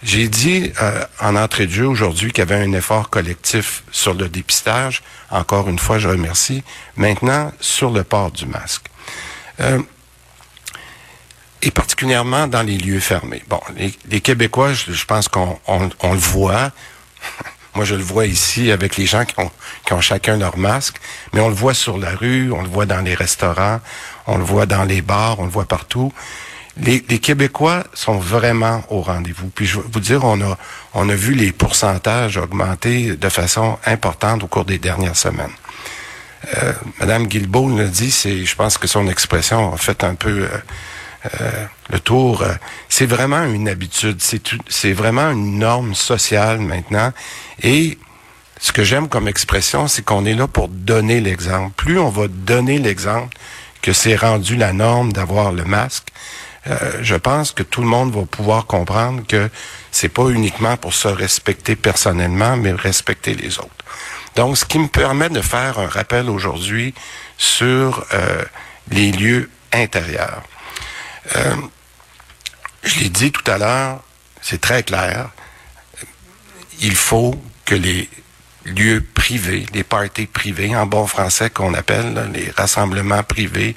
J'ai 0.03 0.29
dit 0.29 0.71
euh, 0.83 1.07
en 1.21 1.37
entrée 1.37 1.67
de 1.67 1.73
jeu 1.73 1.87
aujourd'hui 1.87 2.33
qu'il 2.33 2.41
y 2.41 2.53
avait 2.53 2.63
un 2.63 2.73
effort 2.75 3.09
collectif 3.09 3.83
sur 3.91 4.13
le 4.13 4.29
dépistage. 4.29 5.03
Encore 5.31 5.71
une 5.71 5.79
fois, 5.79 5.99
je 5.99 6.09
remercie. 6.09 6.63
Maintenant, 6.97 7.51
sur 7.59 7.91
le 7.91 8.05
port 8.05 8.31
du 8.31 8.45
masque. 8.45 8.85
Euh, 9.61 9.81
et 11.63 11.71
particulièrement 11.71 12.47
dans 12.47 12.63
les 12.63 12.77
lieux 12.77 13.01
fermés. 13.01 13.43
Bon, 13.49 13.61
les, 13.75 14.21
Québécois, 14.21 14.75
je, 14.75 15.05
pense 15.07 15.29
qu'on 15.29 15.59
le 15.67 16.19
voit. 16.19 16.73
Moi, 17.79 17.85
je 17.85 17.95
le 17.95 18.03
vois 18.03 18.27
ici 18.27 18.73
avec 18.73 18.97
les 18.97 19.07
gens 19.07 19.25
qui 19.25 19.39
ont, 19.39 19.53
qui 19.87 19.95
chacun 20.03 20.37
leur 20.37 20.59
masque, 20.59 20.97
mais 21.33 21.39
on 21.39 21.49
le 21.49 21.55
voit 21.55 21.75
sur 21.75 21.97
la 21.97 22.11
rue, 22.11 22.51
on 22.51 22.61
le 22.61 22.69
voit 22.69 22.87
dans 22.87 23.03
les 23.03 23.15
restaurants, 23.15 23.79
on 24.27 24.37
le 24.37 24.43
voit 24.43 24.67
dans 24.67 24.83
les 24.83 25.01
bars, 25.01 25.39
on 25.39 25.45
le 25.45 25.51
voit 25.53 25.65
partout. 25.65 26.13
Les, 26.79 27.01
Québécois 27.01 27.85
sont 27.95 28.19
vraiment 28.19 28.83
au 28.89 29.01
rendez-vous. 29.01 29.47
Puis 29.55 29.67
je 29.67 29.79
vais 29.79 29.85
vous 29.93 30.01
dire, 30.01 30.25
on 30.25 30.41
a, 31.09 31.15
vu 31.15 31.35
les 31.35 31.53
pourcentages 31.53 32.37
augmenter 32.37 33.15
de 33.15 33.29
façon 33.29 33.79
importante 33.87 34.43
au 34.43 34.49
cours 34.49 34.65
des 34.65 34.79
dernières 34.79 35.17
semaines. 35.17 35.55
Euh, 36.57 36.73
Madame 36.99 37.29
Guilbeault 37.29 37.77
le 37.79 37.87
dit, 37.87 38.11
c'est, 38.11 38.45
je 38.45 38.57
pense 38.57 38.77
que 38.77 38.89
son 38.89 39.07
expression 39.07 39.73
a 39.73 39.77
fait 39.77 40.03
un 40.03 40.17
peu 40.17 40.49
euh, 40.51 40.59
euh, 41.27 41.65
le 41.91 42.01
tour. 42.01 42.45
c'est 42.89 43.07
vraiment 43.07 43.43
une 43.45 43.69
habitude, 43.69 44.21
c'est, 44.21 44.93
vraiment 44.93 45.31
une 45.31 45.59
norme 45.59 45.95
sociale 45.95 46.61
maintenant. 46.61 47.13
Et 47.63 47.99
ce 48.61 48.73
que 48.73 48.85
j'aime 48.85 49.09
comme 49.09 49.29
expression, 49.29 49.89
c'est 49.89 50.05
qu'on 50.05 50.25
est 50.25 50.35
là 50.35 50.47
pour 50.47 50.69
donner 50.69 51.21
l'exemple. 51.21 51.73
Plus 51.77 51.99
on 51.99 52.11
va 52.11 52.29
donner 52.29 52.79
l'exemple 52.79 53.37
que 53.83 53.93
c'est 53.93 54.17
rendu 54.17 54.57
la 54.57 54.73
norme 54.73 55.13
d'avoir 55.13 55.53
le 55.53 55.65
masque, 55.65 56.09
je 57.01 57.15
pense 57.15 57.53
que 57.53 57.63
tout 57.63 57.81
le 57.81 57.87
monde 57.87 58.13
va 58.15 58.27
pouvoir 58.27 58.67
comprendre 58.67 59.23
que 59.27 59.49
c'est 59.91 60.09
pas 60.09 60.29
uniquement 60.29 60.77
pour 60.77 60.93
se 60.93 61.09
respecter 61.09 61.77
personnellement, 61.77 62.57
mais 62.57 62.73
respecter 62.73 63.35
les 63.35 63.59
autres. 63.59 63.71
Donc, 64.37 64.57
ce 64.57 64.65
qui 64.65 64.79
me 64.79 64.89
permet 64.89 65.29
de 65.31 65.41
faire 65.41 65.79
un 65.79 65.89
rappel 65.89 66.31
aujourd'hui 66.31 66.95
sur 67.37 68.05
euh, 68.13 68.45
les 68.91 69.11
lieux 69.11 69.51
intérieurs. 69.73 70.43
Euh, 71.37 71.57
je 72.83 73.01
l'ai 73.01 73.09
dit 73.09 73.33
tout 73.33 73.49
à 73.51 73.59
l'heure, 73.59 74.01
c'est 74.41 74.61
très 74.61 74.83
clair. 74.83 75.31
Il 76.81 76.95
faut 76.95 77.35
que 77.65 77.75
les 77.75 78.09
lieux 78.65 79.05
privés, 79.15 79.67
les 79.73 79.85
parties 79.85 80.27
privées, 80.27 80.77
en 80.77 80.87
bon 80.87 81.07
français 81.07 81.51
qu'on 81.51 81.75
appelle 81.75 82.31
les 82.33 82.51
rassemblements 82.57 83.23
privés, 83.23 83.77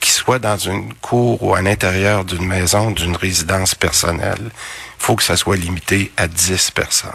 qui 0.00 0.10
soient 0.10 0.38
dans 0.38 0.56
une 0.56 0.94
cour 0.94 1.42
ou 1.42 1.54
à 1.54 1.62
l'intérieur 1.62 2.24
d'une 2.24 2.46
maison, 2.46 2.90
d'une 2.90 3.16
résidence 3.16 3.74
personnelle, 3.74 4.38
il 4.40 5.04
faut 5.04 5.16
que 5.16 5.22
ça 5.22 5.36
soit 5.36 5.56
limité 5.56 6.12
à 6.16 6.28
10 6.28 6.70
personnes. 6.70 7.10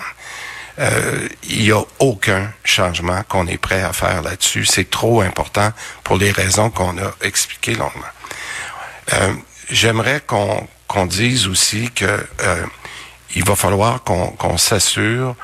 euh, 0.80 1.28
il 1.44 1.64
n'y 1.64 1.72
a 1.72 1.84
aucun 2.00 2.52
changement 2.64 3.22
qu'on 3.30 3.46
est 3.48 3.60
prêt 3.60 3.84
à 3.84 3.94
faire 3.94 4.24
là-dessus. 4.24 4.66
C'est 4.66 4.90
trop 4.90 5.22
important 5.22 5.72
pour 6.04 6.18
les 6.18 6.32
raisons 6.32 6.72
qu'on 6.72 6.98
a 6.98 7.12
expliquées 7.22 7.76
longuement. 7.76 8.08
Euh, 9.12 9.34
J'aimerais 9.70 10.22
qu'on 10.28 11.06
dise 11.06 11.48
aussi 11.48 11.90
que 11.92 12.06
euh, 12.06 12.66
il 13.34 13.44
va 13.46 13.56
falloir 13.56 14.04
qu'on 14.04 14.58
s'assure 14.58 15.36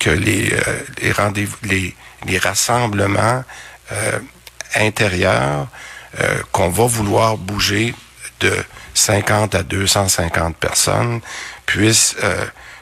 que 0.00 0.10
les, 0.10 0.52
euh, 0.52 0.80
les 1.00 1.12
rendez-vous, 1.12 1.56
les, 1.62 1.94
les 2.26 2.38
rassemblements 2.38 3.44
intérieurs 4.74 5.68
qu'on 6.52 6.68
va 6.68 6.86
vouloir 6.86 7.38
bouger 7.38 7.94
de 8.40 8.52
50 8.92 9.54
à 9.54 9.62
250 9.62 10.56
personnes 10.56 11.20
puissent 11.64 12.16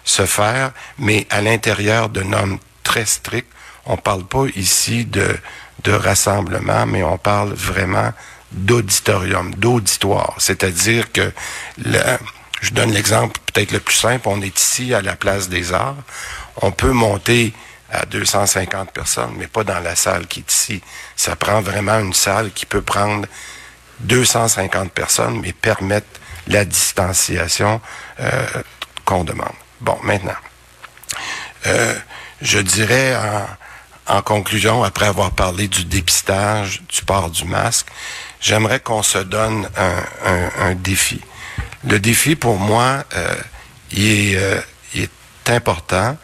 se 0.03 0.27
faire, 0.27 0.73
mais 0.99 1.27
à 1.31 1.43
l'intérieur 1.43 2.09
de 2.09 2.23
normes 2.23 2.59
très 2.83 3.05
strictes. 3.05 3.53
On 3.85 3.97
parle 3.97 4.25
pas 4.25 4.47
ici 4.57 5.05
de, 5.05 5.37
de 5.85 5.93
rassemblement, 5.93 6.87
mais 6.87 7.05
on 7.05 7.19
parle 7.19 7.53
vraiment 7.53 8.13
d'auditorium, 8.57 9.55
d'auditoire. 9.55 10.35
C'est-à-dire 10.39 11.13
que, 11.13 11.33
je 12.63 12.71
donne 12.73 12.91
l'exemple 12.91 13.39
peut-être 13.53 13.73
le 13.73 13.81
plus 13.81 13.97
simple, 13.97 14.29
on 14.29 14.41
est 14.41 14.59
ici 14.59 14.95
à 14.95 15.03
la 15.03 15.15
place 15.15 15.49
des 15.49 15.73
arts. 15.73 15.97
On 16.63 16.73
peut 16.73 16.93
monter 16.93 17.53
à 17.91 18.05
250 18.07 18.93
personnes, 18.93 19.35
mais 19.37 19.47
pas 19.47 19.63
dans 19.63 19.81
la 19.81 19.95
salle 19.95 20.27
qui 20.27 20.41
est 20.41 20.53
ici. 20.53 20.83
Ça 21.15 21.37
prend 21.37 21.61
vraiment 21.61 21.99
une 21.99 22.15
salle 22.15 22.51
qui 22.53 22.67
peut 22.67 22.83
prendre 22.83 23.27
250 24.01 24.93
personnes, 24.93 25.41
mais 25.41 25.53
permettre 25.53 26.07
la 26.49 26.65
distanciation 26.65 27.81
euh, 28.21 28.47
qu'on 29.05 29.25
demande. 29.25 29.55
Bon, 29.81 29.99
maintenant, 30.03 30.37
euh, 31.67 31.95
je 32.41 32.59
dirais 32.59 33.17
en, 34.07 34.23
conclusion, 34.23 34.85
après 34.85 35.07
avoir 35.07 35.33
parlé 35.33 35.69
du 35.69 35.85
dépistage, 35.85 36.83
du 36.89 37.03
port 37.03 37.31
du 37.31 37.45
masque, 37.45 37.87
j'aimerais 38.41 38.81
qu'on 38.81 39.03
se 39.03 39.19
donne 39.19 39.69
un, 39.77 40.31
un, 40.31 40.51
un, 40.71 40.75
défi. 40.75 41.21
Le 41.87 41.99
défi, 41.99 42.37
pour 42.37 42.59
moi, 42.59 43.05
euh, 43.15 43.35
il, 43.93 44.07
est, 44.07 44.37
euh, 44.37 44.61
il 44.95 45.03
est 45.03 45.51
important. 45.51 46.17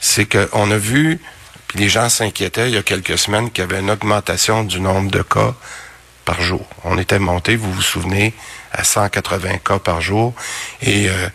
C'est 0.00 0.26
qu'on 0.26 0.70
a 0.70 0.76
vu, 0.76 1.20
puis 1.68 1.78
les 1.78 1.88
gens 1.88 2.08
s'inquiétaient 2.08 2.68
il 2.68 2.74
y 2.74 2.78
a 2.78 2.82
quelques 2.82 3.18
semaines 3.18 3.50
qu'il 3.50 3.62
y 3.62 3.66
avait 3.66 3.80
une 3.80 3.90
augmentation 3.90 4.64
du 4.64 4.80
nombre 4.80 5.10
de 5.10 5.22
cas 5.22 5.54
par 6.24 6.40
jour. 6.40 6.66
On 6.84 6.96
était 6.98 7.18
monté, 7.18 7.56
vous 7.56 7.72
vous 7.72 7.82
souvenez, 7.82 8.34
à 8.72 8.84
180 8.84 9.58
cas 9.58 9.78
par 9.78 10.00
jour. 10.00 10.32
Et 10.82 11.08
euh, 11.08 11.28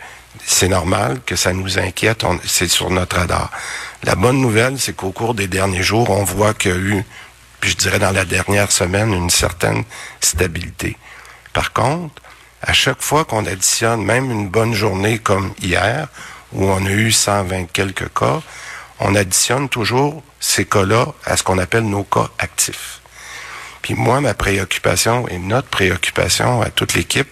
c'est 0.44 0.68
normal 0.68 1.20
que 1.26 1.36
ça 1.36 1.52
nous 1.52 1.78
inquiète, 1.78 2.24
c'est 2.44 2.68
sur 2.68 2.90
notre 2.90 3.16
radar. 3.16 3.50
La 4.04 4.14
bonne 4.14 4.40
nouvelle, 4.40 4.78
c'est 4.78 4.94
qu'au 4.94 5.10
cours 5.10 5.34
des 5.34 5.48
derniers 5.48 5.82
jours, 5.82 6.10
on 6.10 6.24
voit 6.24 6.54
qu'il 6.54 6.70
y 6.70 6.74
a 6.74 6.78
eu, 6.78 7.04
puis 7.60 7.70
je 7.70 7.76
dirais 7.76 7.98
dans 7.98 8.12
la 8.12 8.24
dernière 8.24 8.70
semaine, 8.72 9.12
une 9.12 9.30
certaine 9.30 9.84
stabilité. 10.20 10.96
Par 11.52 11.72
contre, 11.72 12.22
à 12.62 12.72
chaque 12.72 13.02
fois 13.02 13.24
qu'on 13.24 13.46
additionne, 13.46 14.04
même 14.04 14.30
une 14.30 14.48
bonne 14.48 14.74
journée 14.74 15.18
comme 15.18 15.54
hier, 15.60 16.08
où 16.52 16.64
on 16.64 16.84
a 16.86 16.90
eu 16.90 17.12
120 17.12 17.66
quelques 17.72 18.12
cas, 18.12 18.40
on 19.00 19.14
additionne 19.14 19.68
toujours 19.68 20.22
ces 20.40 20.64
cas-là 20.64 21.06
à 21.24 21.36
ce 21.36 21.42
qu'on 21.42 21.58
appelle 21.58 21.84
nos 21.84 22.04
cas 22.04 22.28
actifs. 22.38 23.00
Puis 23.82 23.94
moi, 23.94 24.20
ma 24.20 24.34
préoccupation 24.34 25.28
et 25.28 25.38
notre 25.38 25.68
préoccupation 25.68 26.62
à 26.62 26.70
toute 26.70 26.94
l'équipe, 26.94 27.28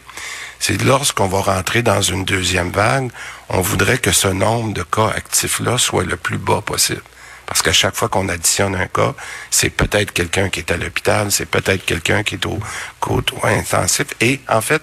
c'est 0.60 0.80
lorsqu'on 0.82 1.26
va 1.26 1.40
rentrer 1.40 1.82
dans 1.82 2.00
une 2.00 2.24
deuxième 2.24 2.70
vague, 2.70 3.10
on 3.48 3.60
voudrait 3.60 3.98
que 3.98 4.12
ce 4.12 4.28
nombre 4.28 4.72
de 4.72 4.82
cas 4.82 5.08
actifs-là 5.08 5.78
soit 5.78 6.04
le 6.04 6.16
plus 6.16 6.38
bas 6.38 6.60
possible. 6.60 7.02
Parce 7.46 7.62
qu'à 7.62 7.72
chaque 7.72 7.94
fois 7.94 8.08
qu'on 8.08 8.28
additionne 8.28 8.74
un 8.74 8.86
cas, 8.86 9.14
c'est 9.50 9.70
peut-être 9.70 10.12
quelqu'un 10.12 10.48
qui 10.48 10.60
est 10.60 10.72
à 10.72 10.76
l'hôpital, 10.76 11.30
c'est 11.30 11.46
peut-être 11.46 11.84
quelqu'un 11.84 12.22
qui 12.22 12.36
est 12.36 12.46
au 12.46 12.58
côté 13.00 13.34
intensif. 13.42 14.06
Et 14.20 14.40
en 14.48 14.60
fait, 14.60 14.82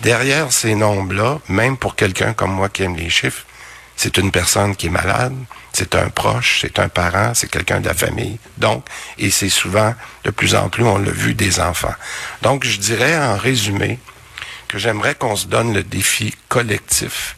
derrière 0.00 0.52
ces 0.52 0.74
nombres-là, 0.74 1.40
même 1.48 1.76
pour 1.76 1.96
quelqu'un 1.96 2.32
comme 2.32 2.52
moi 2.52 2.68
qui 2.68 2.82
aime 2.82 2.96
les 2.96 3.10
chiffres, 3.10 3.44
c'est 3.96 4.16
une 4.16 4.30
personne 4.30 4.76
qui 4.76 4.86
est 4.86 4.90
malade, 4.90 5.34
c'est 5.74 5.94
un 5.94 6.08
proche, 6.08 6.60
c'est 6.62 6.78
un 6.78 6.88
parent, 6.88 7.34
c'est 7.34 7.50
quelqu'un 7.50 7.80
de 7.80 7.86
la 7.86 7.92
famille. 7.92 8.38
Donc, 8.56 8.86
et 9.18 9.30
c'est 9.30 9.50
souvent, 9.50 9.94
de 10.24 10.30
plus 10.30 10.54
en 10.54 10.70
plus, 10.70 10.84
on 10.84 10.96
l'a 10.96 11.10
vu, 11.10 11.34
des 11.34 11.60
enfants. 11.60 11.94
Donc, 12.40 12.64
je 12.64 12.78
dirais 12.78 13.18
en 13.18 13.36
résumé 13.36 13.98
que 14.68 14.78
j'aimerais 14.78 15.14
qu'on 15.14 15.36
se 15.36 15.48
donne 15.48 15.74
le 15.74 15.82
défi 15.82 16.34
collectif 16.48 17.36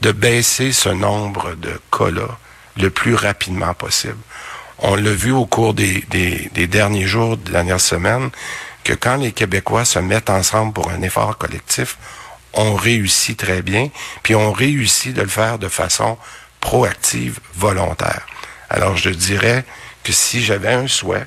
de 0.00 0.10
baisser 0.10 0.72
ce 0.72 0.88
nombre 0.88 1.54
de 1.54 1.80
cas-là 1.96 2.36
le 2.76 2.90
plus 2.90 3.14
rapidement 3.14 3.74
possible. 3.74 4.18
On 4.78 4.96
l'a 4.96 5.12
vu 5.12 5.30
au 5.30 5.46
cours 5.46 5.74
des, 5.74 6.04
derniers 6.54 7.06
jours, 7.06 7.36
des 7.36 7.52
dernières 7.52 7.80
semaines, 7.80 8.30
que 8.84 8.92
quand 8.94 9.16
les 9.16 9.32
Québécois 9.32 9.84
se 9.84 10.00
mettent 10.00 10.30
ensemble 10.30 10.72
pour 10.72 10.90
un 10.90 11.02
effort 11.02 11.38
collectif, 11.38 11.98
on 12.54 12.74
réussit 12.74 13.38
très 13.38 13.62
bien, 13.62 13.88
puis 14.22 14.34
on 14.34 14.52
réussit 14.52 15.14
de 15.14 15.22
le 15.22 15.28
faire 15.28 15.58
de 15.58 15.68
façon 15.68 16.18
proactive, 16.60 17.38
volontaire. 17.54 18.26
Alors 18.68 18.96
je 18.96 19.10
dirais 19.10 19.64
que 20.02 20.12
si 20.12 20.42
j'avais 20.42 20.72
un 20.72 20.88
souhait 20.88 21.26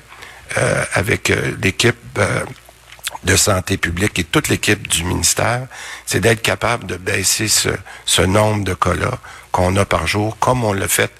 euh, 0.58 0.84
avec 0.92 1.30
euh, 1.30 1.56
l'équipe 1.62 1.96
euh, 2.18 2.44
de 3.24 3.36
santé 3.36 3.76
publique 3.76 4.18
et 4.18 4.24
toute 4.24 4.48
l'équipe 4.48 4.86
du 4.86 5.04
ministère, 5.04 5.66
c'est 6.04 6.20
d'être 6.20 6.42
capable 6.42 6.86
de 6.86 6.96
baisser 6.96 7.48
ce, 7.48 7.70
ce 8.04 8.22
nombre 8.22 8.64
de 8.64 8.74
cas-là 8.74 9.18
qu'on 9.50 9.74
a 9.76 9.84
par 9.84 10.06
jour, 10.06 10.36
comme 10.38 10.62
on 10.64 10.72
l'a 10.72 10.88
fait 10.88 11.10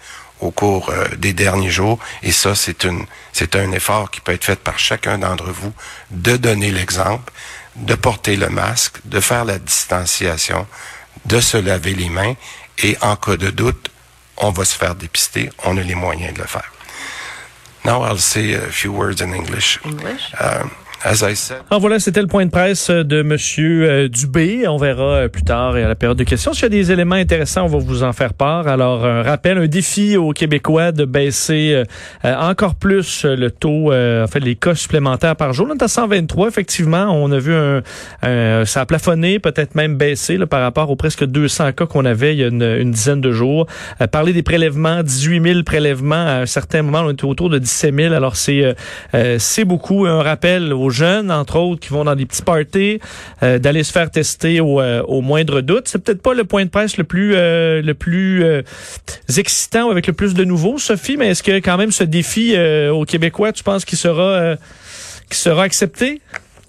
au 0.41 0.51
cours 0.51 0.91
euh, 0.91 1.09
des 1.17 1.33
derniers 1.33 1.71
jours. 1.71 1.99
Et 2.23 2.33
ça, 2.33 2.55
c'est 2.55 2.85
une, 2.85 3.07
c'est 3.33 3.57
un 3.57 3.73
effort 3.73 4.11
qui 4.11 4.21
peut 4.21 4.33
être 4.33 4.45
fait 4.45 4.59
par 4.59 4.79
chacun 4.79 5.19
d'entre 5.19 5.51
vous 5.51 5.73
de 6.11 6.37
donner 6.37 6.71
l'exemple, 6.71 7.33
de 7.77 7.95
porter 7.95 8.37
le 8.37 8.49
masque, 8.49 8.99
de 9.05 9.21
faire 9.21 9.45
la 9.45 9.59
distanciation, 9.59 10.67
de 11.25 11.41
se 11.41 11.57
laver 11.57 11.95
les 11.95 12.09
mains 12.09 12.35
et 12.79 12.97
en 13.01 13.17
cas 13.17 13.37
de 13.37 13.51
doute, 13.51 13.91
on 14.37 14.51
va 14.51 14.65
se 14.65 14.77
faire 14.77 14.95
dépister, 14.95 15.51
on 15.65 15.77
a 15.79 15.83
les 15.83 15.95
moyens 15.95 16.35
de 16.35 16.41
le 16.41 16.47
faire. 16.47 16.71
Now 17.85 18.03
I'll 18.05 18.19
say 18.19 18.55
a 18.55 18.69
few 18.71 18.93
words 18.93 19.23
in 19.23 19.33
English. 19.33 19.79
English. 19.85 20.33
Uh, 20.41 20.65
Alors 21.71 21.81
voilà, 21.81 22.01
c'était 22.01 22.21
le 22.21 22.27
point 22.27 22.47
de 22.47 22.51
presse 22.51 22.91
de 22.91 23.23
Monsieur 23.23 23.89
euh, 23.89 24.09
Dubé. 24.09 24.67
On 24.67 24.77
verra 24.77 25.05
euh, 25.05 25.29
plus 25.29 25.43
tard 25.43 25.77
et 25.77 25.85
à 25.85 25.89
la 25.89 25.95
période 25.95 26.19
de 26.19 26.25
questions. 26.25 26.53
S'il 26.53 26.65
y 26.65 26.67
a 26.67 26.69
des 26.71 26.91
éléments 26.91 27.17
intéressants, 27.17 27.65
on 27.65 27.69
va 27.69 27.79
vous 27.79 28.03
en 28.03 28.13
faire 28.13 28.35
part. 28.35 28.67
Alors, 28.67 29.05
un 29.05 29.23
rappel, 29.23 29.59
un 29.59 29.67
défi 29.67 30.17
aux 30.17 30.33
Québécois 30.33 30.93
de 30.93 31.05
baisser 31.05 31.85
euh, 32.25 32.35
encore 32.35 32.75
plus 32.75 33.25
le 33.25 33.51
taux, 33.51 33.93
en 33.93 34.27
fait, 34.27 34.41
les 34.41 34.57
cas 34.57 34.75
supplémentaires 34.75 35.37
par 35.37 35.53
jour. 35.53 35.69
On 35.71 35.75
est 35.75 35.83
à 35.83 35.89
123, 35.89 36.49
effectivement. 36.49 37.09
On 37.13 37.31
a 37.31 37.39
vu 37.39 37.55
un, 37.55 37.83
un 38.23 38.65
ça 38.65 38.81
a 38.81 38.87
plafonné, 38.87 39.39
peut-être 39.39 39.75
même 39.75 39.97
baissé 39.97 40.37
là, 40.37 40.47
par 40.47 40.63
rapport 40.63 40.91
aux 40.91 40.97
presque 40.97 41.25
200 41.25 41.73
cas 41.73 41.87
qu'on 41.87 42.05
avait 42.05 42.35
il 42.35 42.41
y 42.41 42.45
a 42.45 42.49
une, 42.49 42.63
une 42.63 42.91
dizaine 42.91 43.21
de 43.21 43.33
jours. 43.33 43.67
parler 44.11 44.33
des 44.33 44.43
prélèvements, 44.43 45.03
18 45.03 45.43
000 45.43 45.63
prélèvements. 45.63 46.15
À 46.15 46.41
un 46.41 46.47
certain 46.47 46.83
moment, 46.83 47.03
on 47.05 47.11
était 47.11 47.25
autour 47.25 47.51
de 47.51 47.59
17 47.59 47.95
000. 47.95 48.15
Alors, 48.15 48.37
c'est 48.37 48.75
c'est 49.39 49.65
beaucoup. 49.65 50.07
Un 50.07 50.23
rappel 50.23 50.73
aux 50.73 50.86
jeunes, 50.91 51.31
entre 51.31 51.57
autres, 51.57 51.81
qui 51.81 51.91
vont 51.91 52.05
dans 52.05 52.15
des 52.15 52.27
petits 52.27 52.43
parties, 52.43 53.01
euh, 53.43 53.59
d'aller 53.59 53.83
se 53.83 53.93
faire 53.93 54.11
tester 54.11 54.61
au, 54.61 54.81
euh, 54.81 55.03
au 55.03 55.21
moindre 55.21 55.61
doute. 55.61 55.89
C'est 55.89 55.99
peut-être 55.99 56.23
pas 56.23 56.35
le 56.35 56.45
point 56.45 56.65
de 56.65 56.71
presse 56.71 56.97
le 56.97 57.05
plus 57.05 57.35
euh, 57.35 57.83
le 57.83 57.95
plus 57.95 58.45
excitant 59.37 59.89
ou 59.89 59.91
avec 59.91 60.07
le 60.07 60.13
plus 60.13 60.35
de 60.35 60.45
nouveaux, 60.45 60.79
Sophie, 60.79 61.17
mais 61.17 61.29
est-ce 61.29 61.43
que 61.43 61.53
quand 61.53 61.77
même 61.77 61.93
ce 61.93 62.05
défi 62.05 62.57
aux 62.91 63.05
Québécois, 63.05 63.53
tu 63.53 63.63
penses 63.63 63.85
qu'il 63.85 63.99
sera 63.99 64.57
qui 65.31 65.39
sera 65.39 65.63
accepté? 65.63 66.21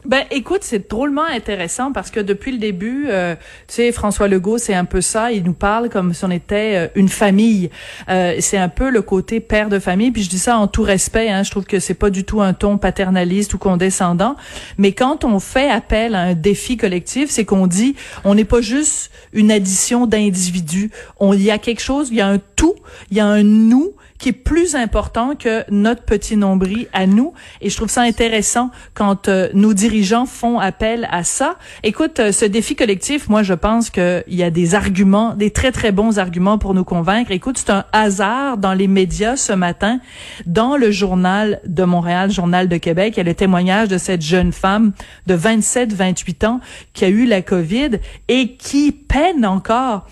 Ben, 0.07 0.23
écoute, 0.31 0.61
c'est 0.61 0.89
drôlement 0.89 1.25
intéressant 1.25 1.91
parce 1.91 2.11
que 2.11 2.21
depuis 2.21 2.53
le 2.53 2.59
début, 2.59 3.07
euh, 3.09 3.35
tu 3.67 3.75
sais, 3.75 3.91
François 3.91 4.29
Legault, 4.29 4.57
c'est 4.57 4.73
un 4.73 4.85
peu 4.85 5.01
ça. 5.01 5.33
Il 5.33 5.43
nous 5.43 5.53
parle 5.53 5.89
comme 5.89 6.13
si 6.13 6.23
on 6.23 6.31
était 6.31 6.75
euh, 6.77 6.87
une 6.95 7.09
famille. 7.09 7.69
Euh, 8.07 8.37
c'est 8.39 8.57
un 8.57 8.69
peu 8.69 8.89
le 8.89 9.01
côté 9.01 9.41
père 9.41 9.67
de 9.67 9.79
famille. 9.79 10.11
Puis 10.11 10.23
je 10.23 10.29
dis 10.29 10.39
ça 10.39 10.59
en 10.59 10.67
tout 10.67 10.83
respect. 10.83 11.29
Hein, 11.29 11.43
je 11.43 11.51
trouve 11.51 11.65
que 11.65 11.81
c'est 11.81 11.93
pas 11.93 12.09
du 12.09 12.23
tout 12.23 12.41
un 12.41 12.53
ton 12.53 12.77
paternaliste 12.77 13.53
ou 13.53 13.57
condescendant. 13.57 14.37
Mais 14.77 14.93
quand 14.93 15.25
on 15.25 15.41
fait 15.41 15.69
appel 15.69 16.15
à 16.15 16.21
un 16.21 16.35
défi 16.35 16.77
collectif, 16.77 17.29
c'est 17.29 17.43
qu'on 17.43 17.67
dit, 17.67 17.97
on 18.23 18.33
n'est 18.33 18.45
pas 18.45 18.61
juste 18.61 19.11
une 19.33 19.51
addition 19.51 20.07
d'individus. 20.07 20.89
On, 21.19 21.33
il 21.33 21.43
y 21.43 21.51
a 21.51 21.57
quelque 21.57 21.81
chose, 21.81 22.07
il 22.11 22.15
y 22.15 22.21
a 22.21 22.27
un 22.27 22.39
tout, 22.55 22.75
il 23.11 23.17
y 23.17 23.19
a 23.19 23.25
un 23.25 23.43
nous 23.43 23.93
qui 24.17 24.29
est 24.29 24.33
plus 24.33 24.75
important 24.75 25.35
que 25.35 25.63
notre 25.69 26.03
petit 26.03 26.37
nombril 26.37 26.87
à 26.93 27.07
nous. 27.07 27.33
Et 27.61 27.69
je 27.69 27.75
trouve 27.75 27.89
ça 27.89 28.01
intéressant 28.01 28.71
quand 28.93 29.27
euh, 29.27 29.49
nos 29.53 29.73
dirigeants 29.73 30.25
font 30.25 30.59
appel 30.59 31.07
à 31.11 31.23
ça. 31.23 31.57
Écoute, 31.83 32.19
euh, 32.19 32.31
ce 32.31 32.45
défi 32.45 32.75
collectif, 32.75 33.29
moi, 33.29 33.43
je 33.43 33.53
pense 33.53 33.89
qu'il 33.89 34.23
y 34.27 34.43
a 34.43 34.49
des 34.49 34.75
arguments, 34.75 35.35
des 35.35 35.51
très, 35.51 35.71
très 35.71 35.91
bons 35.91 36.19
arguments 36.19 36.57
pour 36.57 36.73
nous 36.73 36.83
convaincre. 36.83 37.31
Écoute, 37.31 37.57
c'est 37.57 37.71
un 37.71 37.85
hasard 37.91 38.57
dans 38.57 38.73
les 38.73 38.87
médias 38.87 39.35
ce 39.35 39.53
matin, 39.53 39.99
dans 40.45 40.77
le 40.77 40.91
journal 40.91 41.61
de 41.65 41.83
Montréal, 41.83 42.31
journal 42.31 42.67
de 42.67 42.77
Québec, 42.77 43.13
il 43.15 43.17
y 43.17 43.21
a 43.21 43.23
le 43.23 43.33
témoignage 43.33 43.87
de 43.87 43.97
cette 43.97 44.21
jeune 44.21 44.51
femme 44.51 44.93
de 45.25 45.33
27, 45.33 45.93
28 45.93 46.43
ans 46.43 46.59
qui 46.93 47.05
a 47.05 47.09
eu 47.09 47.25
la 47.25 47.41
COVID 47.41 47.99
et 48.27 48.55
qui 48.55 48.91
peine 48.91 49.45
encore 49.45 50.07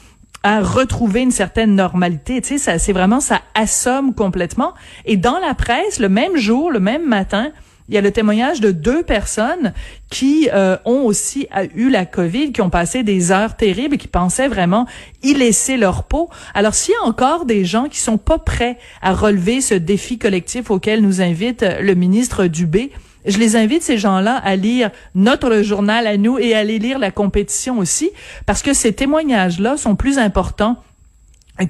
à 0.46 0.62
retrouver 0.62 1.22
une 1.22 1.32
certaine 1.32 1.74
normalité. 1.74 2.40
Tu 2.40 2.50
sais, 2.50 2.58
ça, 2.60 2.78
c'est 2.78 2.94
vraiment, 2.94 3.20
ça 3.20 3.42
assomme 3.56 4.14
complètement. 4.14 4.76
Et 5.06 5.18
dans 5.18 5.40
la 5.40 5.56
presse, 5.56 5.98
le 6.00 6.08
même 6.08 6.38
jour, 6.38 6.70
le 6.70 6.80
même 6.80 7.04
matin, 7.04 7.52
il 7.90 7.96
y 7.96 7.98
a 7.98 8.02
le 8.02 8.12
témoignage 8.12 8.62
de 8.62 8.70
deux 8.70 9.02
personnes 9.02 9.74
qui 10.12 10.48
euh, 10.54 10.78
ont 10.86 11.02
aussi 11.02 11.48
eu 11.74 11.90
la 11.90 12.06
COVID, 12.06 12.52
qui 12.52 12.62
ont 12.62 12.70
passé 12.70 13.02
des 13.02 13.32
heures 13.32 13.58
terribles 13.58 13.98
qui 13.98 14.08
pensaient 14.08 14.48
vraiment 14.48 14.86
y 15.24 15.34
laisser 15.34 15.78
leur 15.78 16.04
peau. 16.04 16.30
Alors, 16.54 16.76
s'il 16.76 16.94
y 16.94 16.98
a 17.04 17.08
encore 17.08 17.46
des 17.46 17.66
gens 17.66 17.90
qui 17.90 18.00
sont 18.00 18.20
pas 18.20 18.38
prêts 18.38 18.78
à 19.02 19.16
relever 19.16 19.62
ce 19.62 19.74
défi 19.74 20.20
collectif 20.20 20.70
auquel 20.70 21.02
nous 21.02 21.24
invite 21.24 21.64
euh, 21.64 21.82
le 21.82 21.96
ministre 21.96 22.46
Dubé, 22.46 22.92
je 23.26 23.38
les 23.38 23.56
invite, 23.56 23.84
ces 23.84 23.98
gens-là, 23.98 24.38
à 24.38 24.56
lire 24.56 24.92
notre 25.14 25.62
journal 25.62 26.08
à 26.08 26.18
nous 26.18 26.38
et 26.38 26.54
à 26.54 26.60
aller 26.60 26.80
lire 26.80 27.00
la 27.00 27.12
compétition 27.12 27.80
aussi, 27.80 28.12
parce 28.46 28.62
que 28.62 28.74
ces 28.74 28.94
témoignages-là 28.94 29.78
sont 29.78 29.96
plus 29.96 30.18
importants 30.18 30.78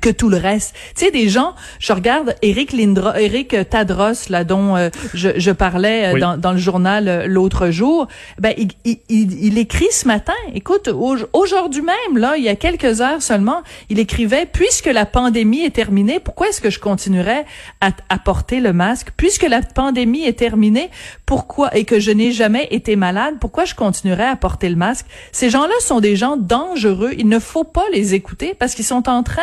que 0.02 0.10
tout 0.10 0.30
le 0.30 0.38
reste. 0.38 0.76
Tu 0.96 1.06
sais, 1.06 1.12
des 1.12 1.30
gens, 1.30 1.54
je 1.80 1.94
regarde 1.94 2.36
Eric 2.42 2.74
Lindra, 2.74 3.22
Eric 3.22 3.56
Tadros, 3.70 4.30
là, 4.30 4.44
dont 4.44 4.76
euh, 4.76 4.90
je, 5.14 5.30
je, 5.38 5.52
parlais 5.52 6.16
euh, 6.16 6.20
dans, 6.20 6.38
dans, 6.38 6.54
le 6.54 6.58
journal 6.58 7.08
euh, 7.08 7.28
l'autre 7.28 7.70
jour, 7.70 8.08
ben, 8.40 8.54
il, 8.58 8.70
il, 8.84 9.00
il, 9.10 9.58
écrit 9.58 9.88
ce 9.92 10.08
matin, 10.08 10.34
écoute, 10.54 10.90
aujourd'hui 11.34 11.84
même, 11.84 12.18
là, 12.18 12.36
il 12.38 12.44
y 12.44 12.50
a 12.50 12.56
quelques 12.56 13.02
heures 13.02 13.22
seulement, 13.22 13.62
il 13.90 14.00
écrivait, 14.00 14.48
puisque 14.52 14.88
la 14.88 15.06
pandémie 15.06 15.62
est 15.62 15.76
terminée, 15.76 16.20
pourquoi 16.20 16.50
est-ce 16.50 16.62
que 16.62 16.72
je 16.72 16.80
continuerais 16.80 17.46
à, 17.80 17.92
à 18.10 18.18
porter 18.18 18.62
le 18.62 18.74
masque? 18.74 19.10
Puisque 19.16 19.48
la 19.48 19.62
pandémie 19.62 20.24
est 20.24 20.40
terminée, 20.40 20.90
pourquoi, 21.26 21.76
et 21.76 21.86
que 21.86 22.00
je 22.00 22.12
n'ai 22.12 22.32
jamais 22.32 22.68
été 22.72 22.96
malade, 22.96 23.36
pourquoi 23.40 23.66
je 23.66 23.76
continuerais 23.76 24.28
à 24.28 24.36
porter 24.36 24.70
le 24.70 24.76
masque? 24.76 25.06
Ces 25.32 25.50
gens-là 25.50 25.74
sont 25.82 26.00
des 26.00 26.16
gens 26.16 26.38
dangereux, 26.38 27.12
il 27.18 27.28
ne 27.28 27.40
faut 27.40 27.64
pas 27.64 27.86
les 27.94 28.14
écouter 28.14 28.54
parce 28.54 28.76
qu'ils 28.76 28.86
sont 28.86 29.10
en 29.10 29.24
train 29.24 29.42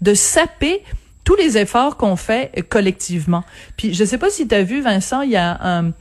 de 0.00 0.14
saper 0.14 0.82
tous 1.24 1.36
les 1.36 1.56
efforts 1.56 1.96
qu'on 1.96 2.16
fait 2.16 2.66
collectivement. 2.68 3.44
Puis 3.76 3.94
je 3.94 4.04
sais 4.04 4.18
pas 4.18 4.30
si 4.30 4.46
tu 4.46 4.54
as 4.54 4.62
vu 4.62 4.80
Vincent, 4.80 5.22
il 5.22 5.30
y 5.30 5.36
a 5.36 5.58
un 5.62 5.92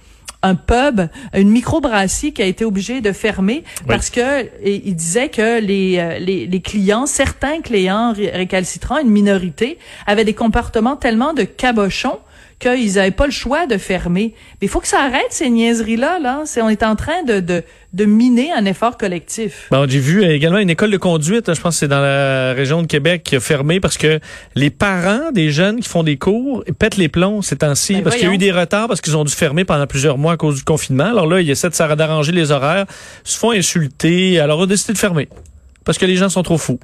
un 0.44 0.56
pub, 0.56 1.02
une 1.34 1.50
microbrasserie 1.50 2.34
qui 2.34 2.42
a 2.42 2.46
été 2.46 2.66
obligée 2.66 3.02
de 3.02 3.12
fermer 3.12 3.64
parce 3.88 4.10
que 4.10 4.50
il 4.66 4.96
disait 4.96 5.30
que 5.30 5.60
les, 5.60 5.98
euh, 6.00 6.20
les, 6.20 6.48
les 6.48 6.62
clients, 6.62 7.06
certains 7.06 7.62
clients 7.62 8.14
récalcitrants, 8.14 9.00
une 9.00 9.10
minorité, 9.10 9.78
avaient 10.08 10.26
des 10.26 10.34
comportements 10.34 10.96
tellement 10.96 11.34
de 11.34 11.44
cabochons 11.44 12.20
qu'ils 12.62 12.94
n'avaient 12.94 13.12
pas 13.12 13.26
le 13.26 13.32
choix 13.32 13.66
de 13.66 13.78
fermer. 13.78 14.34
Mais 14.62 14.68
il 14.68 14.70
faut 14.70 14.80
que 14.80 14.88
ça 14.88 15.02
arrête 15.02 15.28
ces 15.32 15.50
niaiseries-là. 15.50 16.20
Là. 16.20 16.44
C'est, 16.46 16.62
on 16.62 16.70
est 16.70 16.84
en 16.84 16.96
train 16.96 17.24
de, 17.24 17.40
de, 17.40 17.64
de 17.94 18.06
miner 18.06 18.52
un 18.54 18.64
effort 18.66 18.98
collectif. 18.98 19.68
Bon, 19.72 19.90
j'ai 19.90 20.00
vu 20.00 20.24
également 20.24 20.60
une 20.60 20.70
école 20.70 20.92
de 20.92 20.98
conduite, 20.98 21.54
je 21.54 21.60
pense 21.60 21.76
que 21.76 21.80
c'est 21.80 21.88
dans 21.88 22.00
la 22.00 22.54
région 22.54 22.82
de 22.82 22.88
Québec, 22.88 23.24
qui 23.24 23.36
a 23.36 23.40
fermé 23.40 23.80
parce 23.80 23.98
que 23.98 24.20
les 24.56 24.70
parents 24.70 25.32
des 25.32 25.52
jeunes 25.52 25.82
qui 25.82 25.90
font 25.90 26.04
des 26.04 26.18
cours 26.18 26.64
pètent 26.80 26.98
les 26.98 27.10
plombs 27.10 27.42
ces 27.42 27.58
temps-ci 27.58 27.96
ben 27.96 28.04
parce 28.04 28.16
qu'il 28.16 28.28
y 28.28 28.32
a 28.32 28.34
eu 28.34 28.38
des 28.38 28.52
retards 28.52 28.88
parce 28.88 29.02
qu'ils 29.02 29.18
ont 29.18 29.24
dû 29.24 29.34
fermer 29.34 29.66
pendant 29.66 29.88
plusieurs 29.88 30.18
mois 30.18 30.34
à 30.34 30.38
cause 30.38 30.56
du 30.56 30.64
confinement. 30.64 31.06
Alors 31.06 31.28
là, 31.28 31.42
ils 31.42 31.50
essaient 31.50 31.70
de 31.70 31.96
d'arranger 31.96 32.32
les 32.32 32.52
horaires, 32.52 32.86
se 33.24 33.38
font 33.38 33.52
insulter, 33.52 34.40
alors 34.40 34.60
on 34.60 34.64
a 34.64 34.68
décidé 34.68 34.94
de 34.94 34.98
fermer 34.98 35.28
parce 35.84 35.98
que 35.98 36.06
les 36.06 36.16
gens 36.16 36.30
sont 36.30 36.44
trop 36.44 36.58
fous. 36.58 36.80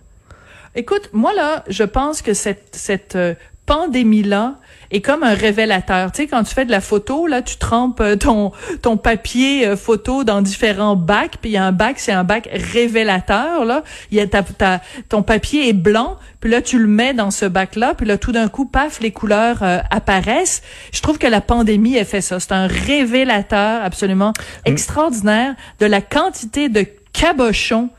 Écoute, 0.76 1.10
moi 1.14 1.34
là, 1.34 1.64
je 1.70 1.84
pense 1.84 2.22
que 2.22 2.34
cette, 2.34 2.70
cette 2.74 3.16
euh, 3.16 3.36
pandémie-là 3.66 4.56
est 4.92 5.02
comme 5.02 5.24
un 5.24 5.34
révélateur. 5.34 6.12
Tu 6.12 6.24
sais, 6.24 6.28
quand 6.28 6.44
tu 6.44 6.54
fais 6.54 6.66
de 6.66 6.72
la 6.72 6.82
photo, 6.82 7.28
là, 7.28 7.42
tu 7.42 7.58
trempes 7.58 8.02
euh, 8.02 8.16
ton, 8.16 8.52
ton 8.82 8.98
papier 8.98 9.68
euh, 9.68 9.76
photo 9.76 10.24
dans 10.24 10.42
différents 10.42 10.96
bacs, 10.96 11.38
puis 11.42 11.52
il 11.52 11.54
y 11.54 11.58
a 11.58 11.66
un 11.66 11.72
bac, 11.72 12.00
c'est 12.00 12.12
un 12.12 12.24
bac 12.24 12.50
révélateur, 12.52 13.66
là. 13.66 13.84
Il 14.12 14.18
y 14.18 14.22
a 14.22 14.28
ta, 14.28 14.44
ta, 14.44 14.82
ton 15.10 15.24
papier 15.24 15.70
est 15.70 15.74
blanc, 15.74 16.18
puis 16.40 16.52
là, 16.52 16.62
tu 16.62 16.80
le 16.80 16.88
mets 16.88 17.14
dans 17.14 17.32
ce 17.32 17.46
bac-là, 17.46 17.94
puis 17.96 18.06
là, 18.06 18.18
tout 18.18 18.32
d'un 18.32 18.48
coup, 18.48 18.66
paf, 18.66 19.00
les 19.00 19.12
couleurs 19.12 19.64
euh, 19.64 19.80
apparaissent. 19.92 20.62
Je 20.92 21.02
trouve 21.02 21.18
que 21.18 21.28
la 21.28 21.42
pandémie 21.42 21.98
a 21.98 22.06
fait 22.06 22.22
ça. 22.22 22.40
C'est 22.40 22.52
un 22.52 22.68
révélateur 22.68 23.84
absolument 23.84 24.30
mm. 24.30 24.72
extraordinaire 24.72 25.56
de 25.80 25.86
la 25.86 26.02
quantité 26.02 26.70
de 26.70 26.86
cabochons 27.14 27.90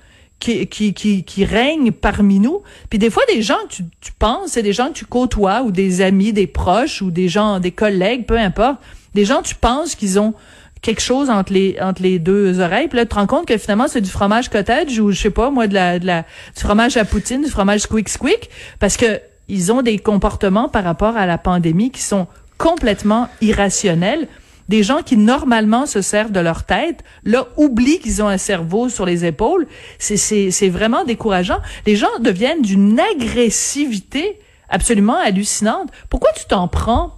qui, 0.41 0.67
qui, 0.67 0.95
qui, 0.95 1.25
qui 1.25 1.45
règne 1.45 1.93
parmi 1.93 2.39
nous. 2.39 2.63
Puis 2.91 2.99
des 2.99 3.11
fois, 3.11 3.23
des 3.33 3.43
gens 3.43 3.59
tu, 3.69 3.85
tu 4.01 4.13
penses, 4.19 4.53
c'est 4.53 4.63
des 4.63 4.73
gens 4.73 4.89
que 4.89 4.95
tu 4.95 5.05
côtoies 5.05 5.63
ou 5.63 5.71
des 5.71 6.01
amis, 6.01 6.33
des 6.33 6.47
proches 6.47 7.03
ou 7.03 7.11
des 7.11 7.29
gens, 7.29 7.61
des 7.61 7.73
collègues, 7.73 8.27
peu 8.27 8.39
importe. 8.39 8.79
Des 9.15 9.25
gens, 9.25 9.43
tu 9.43 9.55
penses 9.55 9.95
qu'ils 9.95 10.21
ont 10.21 10.35
quelque 10.81 11.01
chose 11.01 11.29
entre 11.29 11.53
les 11.53 11.77
entre 11.81 12.03
les 12.03 12.21
deux 12.21 12.61
oreilles 12.61 12.87
puis 12.87 12.99
là 12.99 13.05
tu 13.05 13.09
te 13.09 13.15
rends 13.17 13.27
compte 13.27 13.47
que 13.47 13.59
finalement 13.59 13.89
c'est 13.89 14.01
du 14.01 14.11
fromage 14.11 14.49
cottage 14.49 15.01
ou 15.01 15.11
je 15.11 15.21
sais 15.21 15.31
pas 15.31 15.51
moi 15.51 15.67
de 15.67 15.75
la 15.75 15.99
de 15.99 16.07
la 16.07 16.23
du 16.23 16.61
fromage 16.61 16.97
à 16.97 17.05
poutine 17.05 17.43
du 17.43 17.51
fromage 17.51 17.81
squeak 17.81 18.09
squeak 18.09 18.49
parce 18.79 18.97
que 18.97 19.21
ils 19.49 19.73
ont 19.73 19.83
des 19.83 19.99
comportements 19.99 20.69
par 20.69 20.85
rapport 20.85 21.17
à 21.17 21.27
la 21.27 21.37
pandémie 21.37 21.91
qui 21.91 22.03
sont 22.03 22.29
complètement 22.59 23.29
irrationnels 23.41 24.29
des 24.69 24.83
gens 24.83 25.03
qui 25.03 25.17
normalement 25.17 25.87
se 25.87 26.03
servent 26.03 26.33
de 26.33 26.41
leur 26.41 26.65
tête, 26.65 27.03
là, 27.25 27.49
oublient 27.57 28.01
qu'ils 28.01 28.23
ont 28.23 28.29
un 28.29 28.39
cerveau 28.39 28.89
sur 28.89 29.07
les 29.07 29.25
épaules. 29.25 29.67
C'est 29.99 30.69
vraiment 30.69 31.05
décourageant. 31.05 31.59
Les 31.87 31.97
gens 31.97 32.07
deviennent 32.21 32.63
d'une 32.63 33.01
agressivité 33.01 34.39
absolument 34.69 35.17
hallucinante. 35.17 35.91
Pourquoi 36.11 36.31
tu 36.33 36.45
t'en 36.45 36.69
prends 36.69 37.15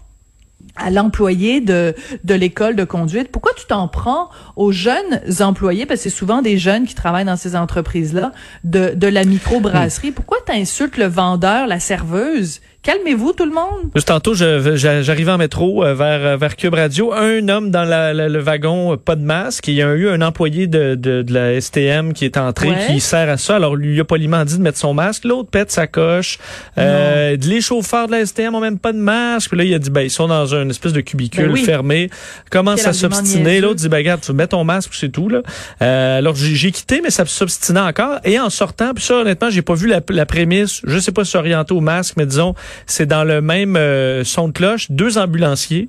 à 0.76 0.90
l'employé 0.90 1.60
de, 1.60 1.96
de 2.22 2.34
l'école 2.34 2.76
de 2.76 2.84
conduite? 2.84 3.32
Pourquoi 3.32 3.52
tu 3.56 3.66
t'en 3.66 3.88
prends 3.88 4.30
aux 4.54 4.70
jeunes 4.70 5.20
employés, 5.40 5.84
parce 5.84 6.00
que 6.00 6.10
c'est 6.10 6.16
souvent 6.16 6.42
des 6.42 6.58
jeunes 6.58 6.86
qui 6.86 6.94
travaillent 6.94 7.24
dans 7.24 7.36
ces 7.36 7.56
entreprises-là, 7.56 8.30
de, 8.62 8.92
de 8.94 9.06
la 9.08 9.24
microbrasserie? 9.24 10.12
Pourquoi 10.12 10.38
tu 10.46 10.52
insultes 10.52 10.96
le 10.96 11.06
vendeur, 11.06 11.66
la 11.66 11.80
serveuse? 11.80 12.60
Calmez-vous 12.82 13.34
tout 13.34 13.44
le 13.44 13.52
monde. 13.52 13.90
Juste 13.94 14.08
tantôt, 14.08 14.32
j'arrivais 14.34 15.30
en 15.30 15.36
métro 15.36 15.84
euh, 15.84 15.92
vers 15.92 16.24
euh, 16.24 16.36
vers 16.38 16.56
Cube 16.56 16.72
Radio, 16.72 17.12
un 17.12 17.46
homme 17.48 17.70
dans 17.70 17.84
la, 17.84 18.14
le 18.14 18.38
wagon, 18.38 18.94
euh, 18.94 18.96
pas 18.96 19.16
de 19.16 19.22
masque. 19.22 19.68
Il 19.68 19.74
y 19.74 19.82
a 19.82 19.92
eu 19.92 20.08
un 20.08 20.22
employé 20.22 20.66
de, 20.66 20.94
de, 20.94 21.20
de 21.20 21.34
la 21.34 21.60
STM 21.60 22.14
qui 22.14 22.24
est 22.24 22.38
entré, 22.38 22.70
qui 22.86 23.00
sert 23.00 23.28
à 23.28 23.36
ça. 23.36 23.56
Alors 23.56 23.76
lui 23.76 23.96
il 23.96 24.00
a 24.00 24.04
poliment 24.04 24.46
dit 24.46 24.56
de 24.56 24.62
mettre 24.62 24.78
son 24.78 24.94
masque. 24.94 25.26
L'autre 25.26 25.50
pète 25.50 25.70
sa 25.70 25.86
coche. 25.86 26.38
Euh, 26.78 27.36
les 27.36 27.60
chauffeurs 27.60 28.06
de 28.06 28.12
la 28.12 28.24
STM 28.24 28.54
ont 28.54 28.60
même 28.60 28.78
pas 28.78 28.94
de 28.94 28.98
masque. 28.98 29.50
Puis 29.50 29.58
là 29.58 29.64
il 29.64 29.74
a 29.74 29.78
dit 29.78 29.90
ben 29.90 30.00
ils 30.00 30.10
sont 30.10 30.28
dans 30.28 30.54
une 30.54 30.70
espèce 30.70 30.94
de 30.94 31.02
cubicule 31.02 31.52
ben 31.52 31.62
fermé. 31.62 32.08
Commence 32.50 32.86
à 32.86 32.94
s'obstiner. 32.94 33.60
L'autre 33.60 33.74
dit 33.74 33.90
ben 33.90 33.98
regarde, 33.98 34.22
tu 34.22 34.32
mets 34.32 34.46
ton 34.46 34.64
masque, 34.64 34.92
c'est 34.94 35.12
tout 35.12 35.28
là. 35.28 35.42
Euh, 35.82 36.18
alors 36.18 36.34
j'ai 36.34 36.70
quitté, 36.70 37.02
mais 37.02 37.10
ça 37.10 37.26
s'obstinait 37.26 37.80
encore. 37.80 38.20
Et 38.24 38.40
en 38.40 38.48
sortant, 38.48 38.94
puis 38.94 39.04
ça 39.04 39.16
honnêtement 39.16 39.50
j'ai 39.50 39.60
pas 39.60 39.74
vu 39.74 39.86
la, 39.86 40.00
la 40.08 40.24
prémisse. 40.24 40.80
Je 40.84 40.98
sais 40.98 41.12
pas 41.12 41.26
si 41.26 41.36
orienté 41.36 41.74
au 41.74 41.82
masque, 41.82 42.14
mais 42.16 42.24
disons 42.24 42.54
c'est 42.86 43.06
dans 43.06 43.24
le 43.24 43.40
même 43.40 43.76
euh, 43.76 44.24
son 44.24 44.48
de 44.48 44.52
cloche, 44.52 44.90
deux 44.90 45.18
ambulanciers. 45.18 45.88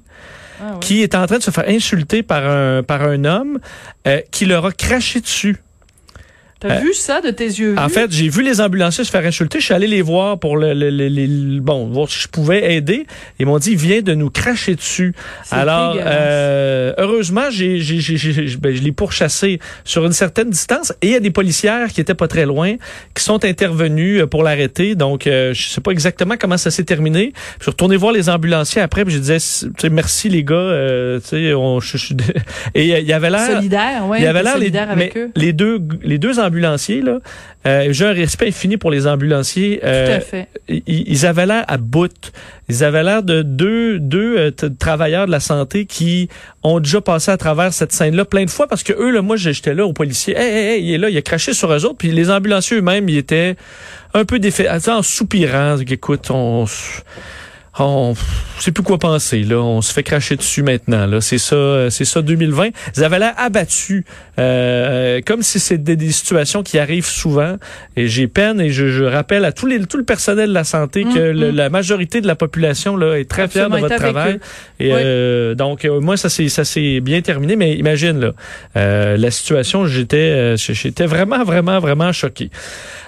Ah 0.63 0.78
qui 0.80 1.02
est 1.02 1.15
en 1.15 1.26
train 1.26 1.39
de 1.39 1.44
se 1.44 1.50
faire 1.50 1.67
insulter 1.67 2.22
par 2.22 2.46
un 2.46 2.84
par 2.84 3.02
un 3.02 3.26
homme 3.26 3.60
euh, 4.08 4.22
qui 4.30 4.46
leur 4.46 4.67
a 4.67 4.72
craché 4.72 5.20
dessus. 5.20 5.58
T'as 6.62 6.80
vu 6.80 6.93
ça 6.93 7.21
de 7.21 7.32
tes 7.32 7.45
yeux 7.45 7.74
En 7.80 7.89
fait, 7.89 8.12
j'ai 8.12 8.30
vu 8.30 8.43
les 8.43 8.62
ambulanciers 8.62 9.04
se 9.04 9.10
faire 9.10 9.26
insulter. 9.26 9.60
Je 9.60 9.65
suis 9.65 9.74
allé 9.74 9.88
les 9.88 10.04
voir 10.04 10.38
pour 10.38 10.58
le, 10.58 10.74
le, 10.74 11.60
bon 11.60 11.88
voir 11.88 12.08
si 12.08 12.19
je 12.19 12.28
pouvais 12.28 12.76
aider. 12.76 13.08
Ils 13.39 13.47
m'ont 13.47 13.58
dit, 13.58 13.71
il 13.71 13.78
vient 13.78 14.04
de 14.04 14.13
nous 14.13 14.30
cracher 14.30 14.76
dessus. 14.76 15.15
Alors, 15.50 15.97
euh, 16.00 16.93
heureusement, 17.00 17.50
j'ai, 17.50 17.80
j'ai, 17.80 18.00
j'ai, 18.00 18.58
ben, 18.58 18.76
je 18.76 18.82
l'ai 18.84 18.91
pourchassé 18.91 19.60
sur 19.86 20.06
une 20.06 20.12
certaine 20.13 20.52
distance. 20.52 20.93
Et 21.02 21.08
il 21.08 21.13
y 21.13 21.15
a 21.15 21.19
des 21.19 21.32
policières 21.32 21.88
qui 21.89 22.00
étaient 22.00 22.13
pas 22.13 22.28
très 22.28 22.45
loin, 22.45 22.76
qui 23.15 23.24
sont 23.24 23.43
intervenus 23.43 24.21
euh, 24.21 24.28
pour 24.28 24.43
l'arrêter. 24.43 24.93
Donc, 24.93 25.26
euh, 25.26 25.56
je 25.56 25.67
sais 25.67 25.82
pas 25.82 25.89
exactement 25.91 26.36
comment 26.39 26.58
ça 26.58 26.69
s'est 26.69 26.84
terminé. 26.84 27.34
Je 27.58 27.63
suis 27.63 27.71
retourné 27.71 27.97
voir 27.97 28.13
les 28.13 28.30
ambulanciers 28.30 28.84
après, 28.84 29.04
puis 29.04 29.15
je 29.15 29.19
disais, 29.19 29.89
merci 29.89 30.30
les 30.30 30.43
gars. 30.43 30.56
Euh, 30.56 31.19
on, 31.56 31.80
je, 31.80 31.97
je, 31.97 32.13
et 32.76 33.00
il 33.00 33.08
y 33.08 33.13
avait 33.13 33.32
l'air 33.32 33.47
solidaire, 33.47 34.08
ouais. 34.08 34.19
Il 34.19 34.24
y 34.24 34.28
avait 34.28 34.43
l'air 34.43 34.60
les, 34.60 34.78
avec 34.78 35.17
eux. 35.17 35.32
les 35.36 35.54
deux, 35.54 35.80
les 36.04 36.19
deux 36.19 36.38
ambulanciers 36.38 36.51
ambulanciers, 36.52 37.02
là, 37.02 37.20
euh, 37.66 37.88
j'ai 37.92 38.06
un 38.06 38.14
respect 38.14 38.48
infini 38.48 38.78
pour 38.78 38.92
les 38.92 39.08
ambulanciers. 39.08 39.80
Euh, 39.84 40.08
Tout 40.08 40.12
à 40.14 40.20
fait. 40.20 40.48
Ils, 40.68 41.26
avaient 41.26 41.46
l'air 41.46 41.64
à 41.68 41.78
bout. 41.78 42.32
Ils 42.70 42.84
avaient 42.84 43.04
l'air 43.04 43.24
de 43.24 43.42
deux, 43.42 44.00
deux 44.00 44.38
euh, 44.38 44.52
travailleurs 44.80 45.28
de 45.28 45.32
la 45.32 45.40
santé 45.40 45.86
qui 45.86 46.28
ont 46.64 46.80
déjà 46.80 47.02
passé 47.02 47.32
à 47.32 47.38
travers 47.38 47.72
cette 47.72 47.92
scène-là 47.92 48.26
plein 48.26 48.46
de 48.46 48.50
fois 48.50 48.68
parce 48.68 48.84
que 48.84 48.94
eux, 48.94 49.12
là, 49.12 49.22
moi, 49.22 49.36
j'étais 49.36 49.74
là 49.74 49.86
au 49.86 49.94
policier. 49.94 50.36
Hey, 50.36 50.52
hey, 50.52 50.68
hey, 50.68 50.84
il 50.84 50.94
est 50.94 50.98
là, 50.98 51.10
il 51.10 51.18
a 51.18 51.22
craché 51.22 51.54
sur 51.54 51.72
eux 51.72 51.86
autres. 51.86 51.98
Puis 51.98 52.12
les 52.12 52.30
ambulanciers 52.30 52.78
eux-mêmes, 52.78 53.08
ils 53.10 53.18
étaient 53.18 53.56
un 54.14 54.26
peu 54.26 54.40
défaits, 54.40 54.88
en 54.88 55.02
soupirant. 55.04 55.78
Écoute, 55.78 56.32
on 56.32 56.66
on 57.86 58.15
sait 58.60 58.72
plus 58.72 58.84
quoi 58.84 58.98
penser 58.98 59.44
là, 59.44 59.58
on 59.58 59.82
se 59.82 59.91
fait 59.91 60.04
cracher 60.04 60.36
dessus 60.36 60.63
maintenant 60.63 61.06
là, 61.06 61.22
c'est 61.22 61.38
ça 61.38 61.89
c'est 61.89 62.06
ça 62.06 62.22
2020. 62.22 62.70
Ils 62.96 63.04
avaient 63.04 63.20
l'air 63.20 63.34
abattus 63.38 64.04
euh, 64.39 65.22
comme 65.26 65.41
si 65.41 65.60
c'était 65.60 65.96
des, 65.96 66.12
situations 66.12 66.63
qui 66.63 66.80
arrivent 66.80 67.06
souvent 67.06 67.58
et 67.96 68.08
j'ai 68.08 68.28
peine 68.28 68.60
et 68.60 68.70
je, 68.70 69.04
rappelle 69.04 69.46
à 69.46 69.52
tous 69.52 69.65
les 69.65 69.80
tout 69.86 69.98
le 69.98 70.04
personnel 70.04 70.50
de 70.50 70.54
la 70.54 70.63
santé 70.63 71.04
que 71.04 71.32
mm, 71.32 71.52
mm. 71.52 71.56
la 71.56 71.70
majorité 71.70 72.22
de 72.22 72.28
la 72.28 72.36
population 72.36 72.96
là 72.98 73.20
est 73.20 73.30
très 73.30 73.48
fière 73.48 73.70
de 73.70 73.78
votre 73.78 73.96
travail 73.96 74.39
et 74.80 74.91
euh, 74.94 75.56
donc 75.56 75.86
euh, 75.86 76.00
moi 76.00 76.17
ça 76.17 76.30
c'est 76.30 76.50
ça 76.50 76.63
s'est 76.63 77.00
bien 77.00 77.22
terminé 77.22 77.56
mais 77.56 77.76
imagine 77.76 78.20
là 78.20 79.15
la 79.17 79.32
situation 79.32 79.86
j'étais 79.86 80.56
j'étais 80.58 81.06
vraiment 81.06 81.44
vraiment 81.44 81.80
vraiment 81.80 82.12
choqué. 82.12 82.50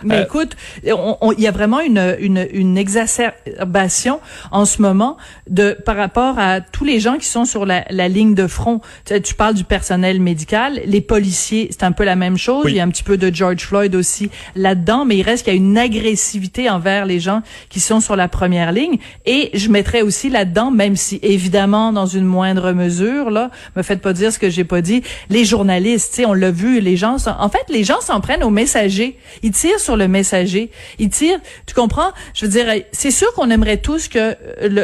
Mais 0.04 0.24
écoute, 0.24 0.56
il 0.84 0.94
y 1.38 1.48
a 1.48 1.52
vraiment 1.52 1.80
une, 1.80 2.16
une, 2.20 2.46
une 2.52 2.78
exacerbation 2.78 4.20
en 4.52 4.62
ce 4.65 4.82
moment 4.82 5.17
de 5.49 5.78
par 5.86 5.95
rapport 5.95 6.39
à 6.39 6.62
tous 6.62 6.86
les 6.86 6.99
gens 6.99 7.17
qui 7.17 7.28
sont 7.28 7.45
sur 7.45 7.65
la, 7.65 7.86
la 7.89 8.08
ligne 8.08 8.36
de 8.36 8.47
front. 8.47 8.82
Tu, 9.06 9.21
tu, 9.21 9.34
parles 9.36 9.56
du 9.56 9.63
personnel 9.63 10.19
médical, 10.19 10.82
les 10.86 11.02
policiers, 11.02 11.67
c'est 11.71 11.84
un 11.84 11.91
peu 11.91 12.04
la 12.04 12.15
même 12.15 12.38
chose. 12.38 12.65
Il 12.67 12.76
y 12.76 12.80
a 12.80 12.84
un 12.84 12.89
petit 12.89 13.04
peu 13.04 13.17
de 13.17 13.34
George 13.34 13.62
Floyd 13.62 13.95
aussi 13.95 14.30
là-dedans, 14.56 15.06
mais 15.06 15.17
il 15.17 15.23
reste 15.23 15.43
qu'il 15.43 15.54
y 15.54 15.56
a 15.56 15.60
une 15.60 15.78
agressivité 15.78 16.69
envers 16.69 17.06
les 17.06 17.19
gens 17.19 17.41
qui 17.69 17.80
sont 17.80 17.99
sur 17.99 18.15
la 18.15 18.28
première 18.28 18.71
ligne. 18.71 18.97
Et 19.26 19.49
je 19.54 19.69
mettrais 19.69 20.02
aussi 20.02 20.30
là-dedans, 20.30 20.71
même 20.71 20.95
si 20.95 21.19
évidemment 21.21 21.91
dans 21.91 22.06
une 22.06 22.26
moindre 22.26 22.71
mesure, 22.71 23.30
là, 23.30 23.49
me 23.76 23.84
faites 23.84 24.02
pas 24.02 24.13
dire 24.13 24.32
ce 24.32 24.39
que 24.39 24.49
j'ai 24.49 24.63
pas 24.63 24.82
dit, 24.82 25.04
les 25.30 25.45
journalistes, 25.45 26.12
tu 26.12 26.21
sais, 26.21 26.26
on 26.26 26.34
l'a 26.34 26.52
vu, 26.52 26.80
les 26.80 26.97
gens, 26.97 27.17
sont, 27.17 27.36
en 27.38 27.49
fait, 27.49 27.65
les 27.69 27.84
gens 27.84 28.02
s'en 28.02 28.21
prennent 28.21 28.43
aux 28.43 28.49
messagers. 28.49 29.17
Ils 29.41 29.52
tirent 29.52 29.80
sur 29.80 29.97
le 29.97 30.08
messager. 30.08 30.71
Ils 30.99 31.10
tirent, 31.10 31.39
tu 31.65 31.73
comprends? 31.73 32.12
Je 32.34 32.45
veux 32.45 32.52
dire, 32.52 32.65
c'est 32.91 33.12
sûr 33.12 33.32
qu'on 33.34 33.49
aimerait 33.49 33.78
tous 33.78 34.08
que 34.08 34.36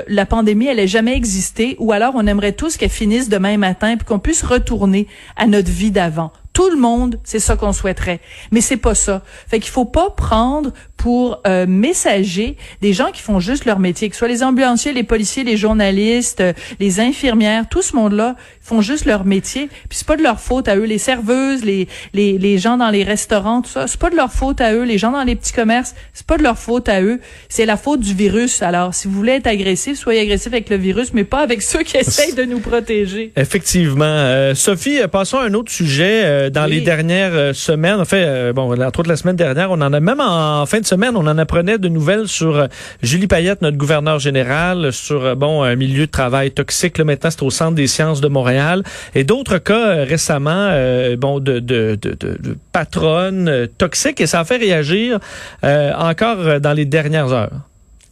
la 0.08 0.26
pandémie, 0.26 0.68
elle 0.68 0.80
ait 0.80 0.88
jamais 0.88 1.16
existé, 1.16 1.76
ou 1.80 1.92
alors 1.92 2.14
on 2.16 2.28
aimerait 2.28 2.54
tous 2.54 2.78
qu'elle 2.78 2.90
finisse 2.90 3.30
demain 3.30 3.58
matin, 3.58 3.98
puis 3.98 4.06
qu'on 4.06 4.20
puisse 4.20 4.44
retourner 4.44 5.08
à 5.36 5.48
notre 5.48 5.72
vie 5.72 5.92
d'avant. 5.92 6.32
Tout 6.54 6.70
le 6.70 6.78
monde, 6.78 7.20
c'est 7.24 7.40
ça 7.40 7.56
qu'on 7.56 7.74
souhaiterait, 7.74 8.20
mais 8.52 8.62
c'est 8.62 8.78
pas 8.78 8.96
ça. 8.96 9.24
Fait 9.48 9.60
qu'il 9.60 9.72
faut 9.72 9.86
pas 9.86 10.10
prendre 10.10 10.72
pour 11.00 11.42
euh, 11.48 11.66
messager 11.66 12.58
des 12.82 12.92
gens 12.92 13.12
qui 13.12 13.22
font 13.22 13.40
juste 13.40 13.64
leur 13.64 13.80
métier, 13.80 14.10
que 14.10 14.16
ce 14.16 14.20
soit 14.20 14.28
les 14.28 14.44
ambulanciers, 14.44 14.92
les 14.92 15.04
policiers, 15.04 15.46
les 15.46 15.56
journalistes, 15.56 16.42
euh, 16.42 16.52
les 16.82 17.00
infirmières, 17.00 17.70
tout 17.70 17.82
ce 17.82 17.96
monde-là 17.96 18.36
font 18.62 18.82
juste 18.82 19.06
leur 19.06 19.24
métier. 19.24 19.70
Puis 19.88 20.00
c'est 20.00 20.08
pas 20.08 20.18
de 20.18 20.22
leur 20.22 20.42
faute 20.42 20.68
à 20.68 20.76
eux, 20.76 20.84
les 20.84 20.98
serveuses, 20.98 21.64
les 21.64 21.88
les, 22.14 22.38
les 22.38 22.58
gens 22.58 22.76
dans 22.76 22.90
les 22.90 23.06
restaurants, 23.06 23.62
tout 23.62 23.70
ça, 23.70 23.88
c'est 23.88 24.00
pas 24.00 24.10
de 24.10 24.18
leur 24.18 24.34
faute 24.34 24.60
à 24.60 24.74
eux, 24.74 24.84
les 24.84 24.98
gens 24.98 25.12
dans 25.12 25.24
les 25.24 25.38
petits 25.38 25.54
commerces, 25.54 25.96
c'est 26.14 26.28
pas 26.28 26.38
de 26.38 26.44
leur 26.44 26.58
faute 26.58 26.90
à 26.90 27.02
eux, 27.02 27.22
c'est 27.48 27.66
la 27.66 27.78
faute 27.78 28.02
du 28.02 28.14
virus. 28.14 28.62
Alors 28.62 28.94
si 28.94 29.08
vous 29.08 29.14
voulez 29.14 29.34
être 29.34 29.48
agressif, 29.48 29.98
soyez 29.98 30.20
agressif 30.20 30.48
avec 30.48 30.70
le 30.70 30.76
virus, 30.76 31.14
mais 31.14 31.24
pas 31.24 31.40
avec 31.40 31.62
ceux 31.62 31.84
qui 31.84 31.96
essayent 31.98 32.36
de 32.36 32.44
nous 32.44 32.60
protéger. 32.60 33.32
Effectivement, 33.38 34.04
euh, 34.04 34.54
Sophie, 34.54 35.00
passons 35.10 35.38
à 35.38 35.46
un 35.46 35.54
autre 35.54 35.72
sujet. 35.72 36.52
dans 36.52 36.66
les 36.66 36.82
dernières 36.82 37.56
semaines, 37.56 38.02
en 38.02 38.06
fait, 38.06 38.52
bon, 38.52 38.78
entre 38.84 39.00
autres 39.00 39.10
la 39.10 39.16
semaine 39.16 39.38
dernière, 39.38 39.72
on 39.72 39.76
en 39.76 39.94
a 39.94 40.00
même 40.02 40.20
en 40.20 40.66
fin 40.66 40.82
de 40.82 40.89
on 40.94 41.28
en 41.28 41.38
apprenait 41.38 41.78
de 41.78 41.88
nouvelles 41.88 42.28
sur 42.28 42.56
euh, 42.56 42.68
Julie 43.02 43.28
Payette, 43.28 43.62
notre 43.62 43.78
gouverneur 43.78 44.20
général, 44.20 44.92
sur 44.94 45.24
euh, 45.24 45.36
bon 45.36 45.64
un 45.64 45.76
milieu 45.76 46.06
de 46.06 46.12
travail 46.12 46.52
toxique. 46.52 46.98
Là, 46.98 47.04
maintenant, 47.06 47.30
c'est 47.32 47.44
au 47.44 47.50
Centre 47.50 47.76
des 47.76 47.88
sciences 47.88 48.22
de 48.22 48.28
Montréal. 48.28 48.84
Et 49.16 49.24
d'autres 49.24 49.58
cas 49.58 49.88
euh, 49.88 50.04
récemment, 50.04 50.72
bon, 51.18 51.40
de, 51.40 51.60
de, 51.60 51.98
de, 52.02 52.16
de 52.20 52.58
patronnes 52.72 53.68
toxiques. 53.78 54.22
Et 54.22 54.28
ça 54.28 54.42
a 54.42 54.46
fait 54.46 54.58
réagir 54.58 55.20
encore 55.64 56.60
dans 56.60 56.74
les 56.74 56.86
dernières 56.86 57.32
heures. 57.32 57.69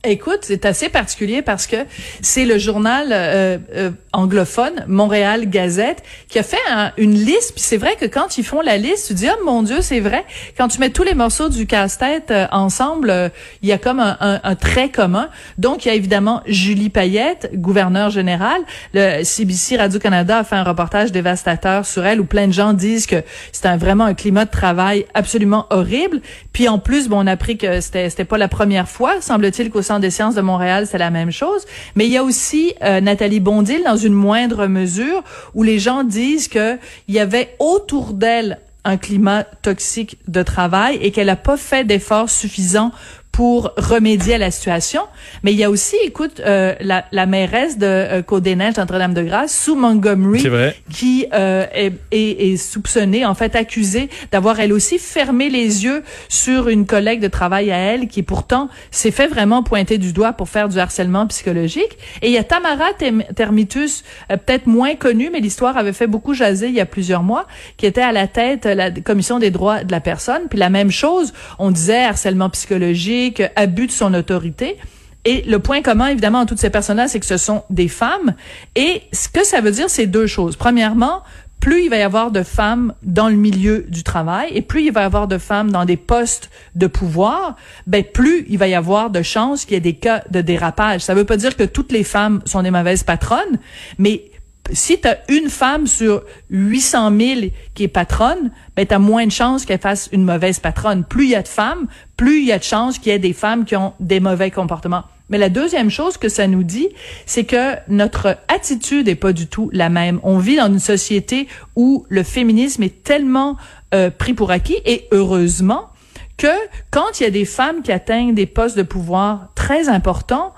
Écoute, 0.09 0.39
c'est 0.43 0.65
assez 0.65 0.87
particulier 0.87 1.41
parce 1.41 1.67
que 1.67 1.75
c'est 2.21 2.45
le 2.45 2.57
journal 2.57 3.09
euh, 3.11 3.57
euh, 3.75 3.91
anglophone 4.13 4.85
Montréal 4.87 5.49
Gazette 5.49 6.01
qui 6.29 6.39
a 6.39 6.43
fait 6.43 6.55
une 6.97 7.13
liste. 7.13 7.51
Puis 7.55 7.63
c'est 7.63 7.75
vrai 7.75 7.97
que 7.99 8.05
quand 8.05 8.37
ils 8.37 8.45
font 8.45 8.61
la 8.61 8.77
liste, 8.77 9.07
tu 9.07 9.13
dis 9.15 9.27
oh 9.29 9.43
mon 9.43 9.63
Dieu, 9.63 9.81
c'est 9.81 9.99
vrai. 9.99 10.23
Quand 10.57 10.69
tu 10.69 10.79
mets 10.79 10.91
tous 10.91 11.03
les 11.03 11.13
morceaux 11.13 11.49
du 11.49 11.67
casse-tête 11.67 12.31
euh, 12.31 12.47
ensemble, 12.53 13.31
il 13.61 13.67
y 13.67 13.73
a 13.73 13.77
comme 13.77 13.99
un, 13.99 14.17
un, 14.21 14.55
trait 14.55 14.89
commun. 14.89 15.29
Donc 15.57 15.83
il 15.83 15.89
y 15.89 15.91
a 15.91 15.93
évidemment 15.93 16.41
Julie 16.47 16.89
Payette, 16.89 17.51
gouverneur 17.55 18.09
général. 18.09 18.61
Le 18.93 19.25
CBC 19.25 19.75
Radio 19.75 19.99
Canada 19.99 20.37
a 20.37 20.43
fait 20.45 20.55
un 20.55 20.63
reportage 20.63 21.11
dévastateur 21.11 21.85
sur 21.85 22.05
elle 22.05 22.21
où 22.21 22.25
plein 22.25 22.47
de 22.47 22.53
gens 22.53 22.71
disent 22.71 23.07
que 23.07 23.23
c'est 23.51 23.67
vraiment 23.75 24.05
un 24.05 24.13
climat 24.13 24.45
de 24.45 24.51
travail 24.51 25.05
absolument 25.13 25.67
horrible. 25.69 26.21
Puis 26.53 26.69
en 26.69 26.79
plus, 26.79 27.09
bon, 27.09 27.23
on 27.23 27.27
a 27.27 27.33
appris 27.33 27.57
que 27.57 27.81
c'était 27.81 28.09
c'était 28.09 28.23
pas 28.23 28.37
la 28.37 28.47
première 28.47 28.87
fois, 28.87 29.19
semble-t-il 29.19 29.69
qu'au 29.69 29.81
Centre 29.81 29.96
des 29.99 30.11
sciences 30.11 30.35
de 30.35 30.41
Montréal, 30.41 30.87
c'est 30.89 30.97
la 30.97 31.09
même 31.09 31.31
chose. 31.31 31.65
Mais 31.95 32.05
il 32.05 32.11
y 32.11 32.17
a 32.17 32.23
aussi 32.23 32.73
euh, 32.83 33.01
Nathalie 33.01 33.39
Bondil, 33.39 33.83
dans 33.83 33.97
une 33.97 34.13
moindre 34.13 34.67
mesure, 34.67 35.23
où 35.53 35.63
les 35.63 35.79
gens 35.79 36.03
disent 36.03 36.47
qu'il 36.47 36.79
y 37.07 37.19
avait 37.19 37.55
autour 37.59 38.13
d'elle 38.13 38.59
un 38.83 38.97
climat 38.97 39.43
toxique 39.43 40.17
de 40.27 40.43
travail 40.43 40.97
et 41.01 41.11
qu'elle 41.11 41.27
n'a 41.27 41.35
pas 41.35 41.57
fait 41.57 41.83
d'efforts 41.83 42.29
suffisants 42.29 42.91
pour 43.37 43.71
remédier 43.77 44.33
à 44.33 44.37
la 44.39 44.49
situation. 44.49 45.03
Mais 45.43 45.51
il 45.51 45.59
y 45.59 45.63
a 45.63 45.69
aussi, 45.69 45.95
écoute, 46.03 46.39
euh, 46.39 46.73
la, 46.79 47.05
la 47.11 47.27
mairesse 47.27 47.77
de 47.77 47.85
euh, 47.85 48.21
Côte-des-Neiges, 48.23 48.77
Notre-Dame-de-Grâce, 48.77 49.55
Sue 49.55 49.75
Montgomery, 49.75 50.43
qui 50.91 51.27
euh, 51.35 51.67
est, 51.71 51.93
est, 52.09 52.51
est, 52.51 52.57
soupçonnée, 52.57 53.27
en 53.27 53.35
fait 53.35 53.55
accusée 53.55 54.09
d'avoir 54.31 54.59
elle 54.59 54.73
aussi 54.73 54.97
fermé 54.97 55.51
les 55.51 55.83
yeux 55.83 56.01
sur 56.29 56.67
une 56.67 56.87
collègue 56.87 57.19
de 57.19 57.27
travail 57.27 57.69
à 57.69 57.77
elle 57.77 58.07
qui 58.07 58.23
pourtant 58.23 58.69
s'est 58.89 59.11
fait 59.11 59.27
vraiment 59.27 59.61
pointer 59.61 59.99
du 59.99 60.13
doigt 60.13 60.33
pour 60.33 60.49
faire 60.49 60.67
du 60.67 60.79
harcèlement 60.79 61.27
psychologique. 61.27 61.95
Et 62.23 62.29
il 62.29 62.33
y 62.33 62.39
a 62.39 62.43
Tamara 62.43 62.87
Termitus, 63.35 64.03
euh, 64.31 64.37
peut-être 64.37 64.65
moins 64.65 64.95
connue, 64.95 65.29
mais 65.31 65.41
l'histoire 65.41 65.77
avait 65.77 65.93
fait 65.93 66.07
beaucoup 66.07 66.33
jaser 66.33 66.69
il 66.69 66.73
y 66.73 66.81
a 66.81 66.87
plusieurs 66.87 67.21
mois, 67.21 67.45
qui 67.77 67.85
était 67.85 68.01
à 68.01 68.11
la 68.11 68.25
tête 68.25 68.63
de 68.63 68.69
la 68.69 68.89
commission 68.89 69.37
des 69.37 69.51
droits 69.51 69.83
de 69.83 69.91
la 69.91 69.99
personne. 69.99 70.47
Puis 70.49 70.57
la 70.57 70.71
même 70.71 70.89
chose, 70.89 71.33
on 71.59 71.69
disait 71.69 72.03
harcèlement 72.03 72.49
psychologique, 72.49 73.26
abus 73.55 73.87
de 73.87 73.91
son 73.91 74.13
autorité. 74.13 74.77
Et 75.25 75.41
le 75.41 75.59
point 75.59 75.81
commun, 75.81 76.07
évidemment, 76.07 76.39
en 76.39 76.45
toutes 76.45 76.59
ces 76.59 76.69
personnes-là, 76.69 77.07
c'est 77.07 77.19
que 77.19 77.25
ce 77.25 77.37
sont 77.37 77.63
des 77.69 77.89
femmes. 77.89 78.33
Et 78.75 79.01
ce 79.11 79.27
que 79.27 79.45
ça 79.45 79.59
veut 79.61 79.71
dire, 79.71 79.89
c'est 79.89 80.07
deux 80.07 80.27
choses. 80.27 80.55
Premièrement, 80.55 81.21
plus 81.59 81.83
il 81.83 81.89
va 81.89 81.97
y 81.97 82.01
avoir 82.01 82.31
de 82.31 82.43
femmes 82.43 82.93
dans 83.03 83.29
le 83.29 83.35
milieu 83.35 83.85
du 83.89 84.03
travail 84.03 84.51
et 84.53 84.61
plus 84.61 84.85
il 84.85 84.91
va 84.91 85.01
y 85.01 85.05
avoir 85.05 85.27
de 85.27 85.37
femmes 85.37 85.71
dans 85.71 85.85
des 85.85 85.97
postes 85.97 86.49
de 86.75 86.87
pouvoir, 86.87 87.55
ben 87.87 88.03
plus 88.03 88.45
il 88.47 88.57
va 88.57 88.67
y 88.67 88.75
avoir 88.75 89.09
de 89.09 89.21
chances 89.21 89.65
qu'il 89.65 89.73
y 89.73 89.77
ait 89.77 89.81
des 89.81 89.95
cas 89.95 90.23
de 90.29 90.41
dérapage. 90.41 91.01
Ça 91.01 91.13
veut 91.13 91.25
pas 91.25 91.37
dire 91.37 91.57
que 91.57 91.63
toutes 91.63 91.91
les 91.91 92.03
femmes 92.03 92.41
sont 92.45 92.61
des 92.61 92.71
mauvaises 92.71 93.03
patronnes, 93.03 93.59
mais 93.97 94.25
si 94.71 94.99
tu 94.99 95.07
as 95.07 95.19
une 95.29 95.49
femme 95.49 95.87
sur 95.87 96.23
800 96.49 97.11
000 97.17 97.41
qui 97.73 97.83
est 97.83 97.87
patronne, 97.87 98.51
ben 98.75 98.85
tu 98.85 98.93
as 98.93 98.99
moins 98.99 99.25
de 99.25 99.31
chances 99.31 99.65
qu'elle 99.65 99.79
fasse 99.79 100.09
une 100.11 100.23
mauvaise 100.23 100.59
patronne. 100.59 101.03
Plus 101.03 101.25
il 101.25 101.31
y 101.31 101.35
a 101.35 101.41
de 101.41 101.47
femmes, 101.47 101.87
plus 102.15 102.39
il 102.39 102.45
y 102.45 102.51
a 102.51 102.59
de 102.59 102.63
chances 102.63 102.99
qu'il 102.99 103.11
y 103.11 103.15
ait 103.15 103.19
des 103.19 103.33
femmes 103.33 103.65
qui 103.65 103.75
ont 103.75 103.93
des 103.99 104.19
mauvais 104.19 104.51
comportements. 104.51 105.03
Mais 105.29 105.37
la 105.37 105.49
deuxième 105.49 105.89
chose 105.89 106.17
que 106.17 106.29
ça 106.29 106.47
nous 106.47 106.63
dit, 106.63 106.87
c'est 107.25 107.43
que 107.43 107.75
notre 107.89 108.37
attitude 108.47 109.07
est 109.09 109.15
pas 109.15 109.33
du 109.33 109.47
tout 109.47 109.69
la 109.73 109.89
même. 109.89 110.19
On 110.23 110.37
vit 110.37 110.55
dans 110.55 110.67
une 110.67 110.79
société 110.79 111.47
où 111.75 112.05
le 112.07 112.23
féminisme 112.23 112.83
est 112.83 113.03
tellement 113.03 113.57
euh, 113.93 114.09
pris 114.09 114.33
pour 114.33 114.51
acquis 114.51 114.77
et 114.85 115.07
heureusement 115.11 115.89
que 116.37 116.47
quand 116.91 117.19
il 117.19 117.23
y 117.23 117.25
a 117.25 117.31
des 117.31 117.45
femmes 117.45 117.81
qui 117.81 117.91
atteignent 117.91 118.35
des 118.35 118.45
postes 118.45 118.77
de 118.77 118.83
pouvoir 118.83 119.49
très 119.55 119.89
importants, 119.89 120.53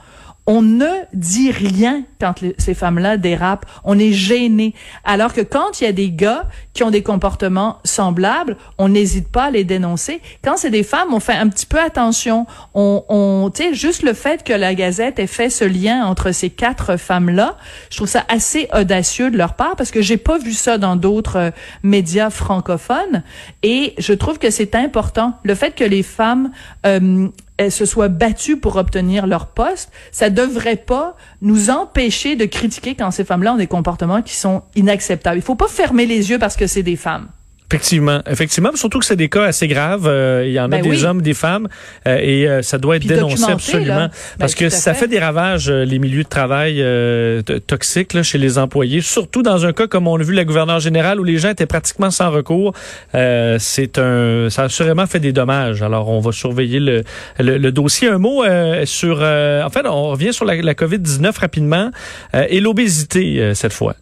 on 0.49 0.63
ne 0.63 0.89
dit 1.13 1.51
rien 1.51 2.01
quand 2.19 2.33
ces 2.57 2.73
femmes-là 2.73 3.17
dérapent. 3.17 3.67
On 3.83 3.99
est 3.99 4.13
gêné. 4.13 4.73
Alors 5.03 5.31
que 5.31 5.41
quand 5.41 5.79
il 5.79 5.83
y 5.83 5.87
a 5.87 5.91
des 5.91 6.09
gars 6.09 6.47
qui 6.73 6.81
ont 6.81 6.89
des 6.89 7.03
comportements 7.03 7.77
semblables, 7.83 8.57
on 8.79 8.89
n'hésite 8.89 9.27
pas 9.27 9.43
à 9.43 9.51
les 9.51 9.63
dénoncer. 9.63 10.21
Quand 10.43 10.57
c'est 10.57 10.71
des 10.71 10.81
femmes, 10.81 11.13
on 11.13 11.19
fait 11.19 11.35
un 11.35 11.49
petit 11.49 11.67
peu 11.67 11.79
attention. 11.79 12.47
On, 12.73 13.03
on 13.09 13.51
tu 13.53 13.61
sais, 13.61 13.73
juste 13.75 14.01
le 14.01 14.13
fait 14.13 14.43
que 14.43 14.51
la 14.51 14.73
Gazette 14.73 15.19
ait 15.19 15.27
fait 15.27 15.51
ce 15.51 15.65
lien 15.65 16.03
entre 16.03 16.31
ces 16.31 16.49
quatre 16.49 16.97
femmes-là, 16.97 17.55
je 17.91 17.97
trouve 17.97 18.09
ça 18.09 18.25
assez 18.27 18.69
audacieux 18.73 19.29
de 19.29 19.37
leur 19.37 19.53
part 19.53 19.75
parce 19.75 19.91
que 19.91 20.01
j'ai 20.01 20.17
pas 20.17 20.39
vu 20.39 20.53
ça 20.53 20.79
dans 20.79 20.95
d'autres 20.95 21.37
euh, 21.37 21.51
médias 21.83 22.31
francophones 22.31 23.21
et 23.61 23.93
je 23.99 24.13
trouve 24.13 24.39
que 24.39 24.49
c'est 24.49 24.73
important. 24.73 25.35
Le 25.43 25.53
fait 25.53 25.75
que 25.75 25.83
les 25.83 26.01
femmes 26.01 26.49
euh, 26.87 27.29
elles 27.59 27.73
se 27.73 27.85
soient 27.85 28.07
battues 28.07 28.57
pour 28.57 28.77
obtenir 28.77 29.27
leur 29.27 29.47
poste, 29.47 29.91
ça 30.13 30.29
devrait 30.29 30.77
pas 30.77 31.17
nous 31.41 31.69
empêcher 31.69 32.37
de 32.37 32.45
critiquer 32.45 32.95
quand 32.95 33.11
ces 33.11 33.25
femmes-là 33.25 33.53
ont 33.53 33.57
des 33.57 33.67
comportements 33.67 34.21
qui 34.21 34.35
sont 34.35 34.63
inacceptables. 34.75 35.37
Il 35.37 35.43
faut 35.43 35.55
pas 35.55 35.67
fermer 35.67 36.05
les 36.05 36.29
yeux 36.29 36.39
parce 36.39 36.55
que 36.55 36.67
c'est 36.67 36.83
des 36.83 36.95
femmes. 36.95 37.27
Effectivement, 37.71 38.21
effectivement, 38.27 38.71
surtout 38.73 38.97
que 38.97 39.05
c'est 39.05 39.15
des 39.15 39.29
cas 39.29 39.43
assez 39.43 39.67
graves. 39.67 40.07
Euh, 40.07 40.43
il 40.47 40.53
y 40.53 40.59
en 40.59 40.65
a 40.65 40.67
Ben 40.69 40.81
des 40.81 40.89
oui. 40.89 41.05
hommes, 41.05 41.21
des 41.21 41.35
femmes, 41.35 41.67
euh, 42.07 42.17
et 42.19 42.47
euh, 42.47 42.63
ça 42.63 42.79
doit 42.79 42.95
être 42.95 43.01
Puis 43.05 43.09
dénoncé 43.09 43.43
absolument. 43.51 43.95
Ben, 43.95 44.09
parce 44.39 44.55
que 44.55 44.69
ça 44.69 44.95
fait. 44.95 45.01
fait 45.01 45.07
des 45.07 45.19
ravages 45.19 45.69
euh, 45.69 45.85
les 45.85 45.99
milieux 45.99 46.23
de 46.23 46.27
travail 46.29 46.81
euh, 46.81 47.43
toxiques 47.67 48.13
là, 48.13 48.23
chez 48.23 48.39
les 48.39 48.57
employés, 48.57 49.01
surtout 49.01 49.43
dans 49.43 49.67
un 49.67 49.73
cas 49.73 49.85
comme 49.85 50.07
on 50.07 50.19
a 50.19 50.23
vu 50.23 50.33
la 50.33 50.45
gouverneure 50.45 50.79
générale 50.79 51.19
où 51.19 51.23
les 51.23 51.37
gens 51.37 51.49
étaient 51.51 51.67
pratiquement 51.67 52.09
sans 52.09 52.31
recours. 52.31 52.73
Euh, 53.13 53.57
c'est 53.59 53.99
un, 53.99 54.49
ça 54.49 54.63
a 54.63 54.65
assurément 54.65 55.05
fait 55.05 55.19
des 55.19 55.31
dommages. 55.31 55.83
Alors 55.83 56.09
on 56.09 56.21
va 56.21 56.31
surveiller 56.31 56.79
le, 56.79 57.03
le, 57.39 57.59
le 57.59 57.71
dossier. 57.71 58.07
Un 58.07 58.17
mot 58.17 58.43
euh, 58.43 58.85
sur, 58.87 59.19
euh, 59.21 59.61
en 59.63 59.69
fait, 59.69 59.85
on 59.85 60.09
revient 60.09 60.33
sur 60.33 60.45
la, 60.45 60.55
la 60.55 60.73
COVID 60.73 60.97
19 60.97 61.37
rapidement 61.37 61.91
euh, 62.33 62.45
et 62.49 62.61
l'obésité 62.61 63.39
euh, 63.39 63.53
cette 63.53 63.73
fois. 63.73 63.95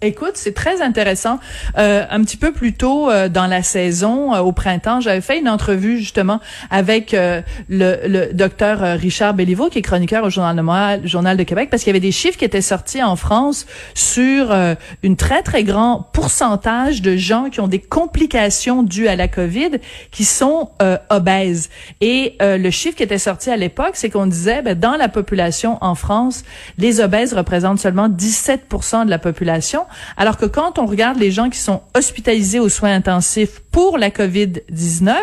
Écoute, 0.00 0.34
c'est 0.34 0.54
très 0.54 0.80
intéressant. 0.80 1.40
Euh, 1.76 2.04
un 2.08 2.22
petit 2.22 2.36
peu 2.36 2.52
plus 2.52 2.72
tôt 2.72 3.10
euh, 3.10 3.28
dans 3.28 3.48
la 3.48 3.64
saison, 3.64 4.32
euh, 4.32 4.38
au 4.38 4.52
printemps, 4.52 5.00
j'avais 5.00 5.20
fait 5.20 5.40
une 5.40 5.48
entrevue 5.48 5.98
justement 5.98 6.38
avec 6.70 7.14
euh, 7.14 7.42
le, 7.68 7.98
le 8.06 8.32
docteur 8.32 8.84
euh, 8.84 8.94
Richard 8.94 9.34
Béliveau, 9.34 9.70
qui 9.70 9.80
est 9.80 9.82
chroniqueur 9.82 10.22
au 10.22 10.30
Journal 10.30 11.00
de 11.02 11.08
Journal 11.08 11.36
de 11.36 11.42
Québec, 11.42 11.68
parce 11.68 11.82
qu'il 11.82 11.90
y 11.90 11.96
avait 11.96 11.98
des 11.98 12.12
chiffres 12.12 12.38
qui 12.38 12.44
étaient 12.44 12.60
sortis 12.60 13.02
en 13.02 13.16
France 13.16 13.66
sur 13.94 14.54
une 15.02 15.16
très 15.16 15.42
très 15.42 15.64
grand 15.64 16.08
pourcentage 16.12 17.02
de 17.02 17.16
gens 17.16 17.50
qui 17.50 17.60
ont 17.60 17.66
des 17.66 17.80
complications 17.80 18.84
dues 18.84 19.08
à 19.08 19.16
la 19.16 19.26
COVID, 19.26 19.78
qui 20.10 20.24
sont 20.24 20.70
obèses. 21.10 21.70
Et 22.00 22.36
le 22.40 22.70
chiffre 22.70 22.96
qui 22.96 23.02
était 23.02 23.18
sorti 23.18 23.50
à 23.50 23.56
l'époque, 23.56 23.92
c'est 23.94 24.10
qu'on 24.10 24.26
disait, 24.26 24.62
ben, 24.62 24.78
dans 24.78 24.96
la 24.96 25.08
population 25.08 25.78
en 25.80 25.94
France, 25.94 26.44
les 26.76 27.00
obèses 27.00 27.34
représentent 27.34 27.80
seulement 27.80 28.08
17% 28.08 29.04
de 29.04 29.10
la 29.10 29.18
population, 29.18 29.86
alors 30.16 30.36
que 30.36 30.46
quand 30.46 30.78
on 30.78 30.86
regarde 30.86 31.18
les 31.18 31.30
gens 31.30 31.50
qui 31.50 31.58
sont 31.58 31.82
hospitalisés 31.96 32.60
aux 32.60 32.68
soins 32.68 32.94
intensifs 32.94 33.60
pour 33.70 33.98
la 33.98 34.10
COVID-19, 34.10 35.14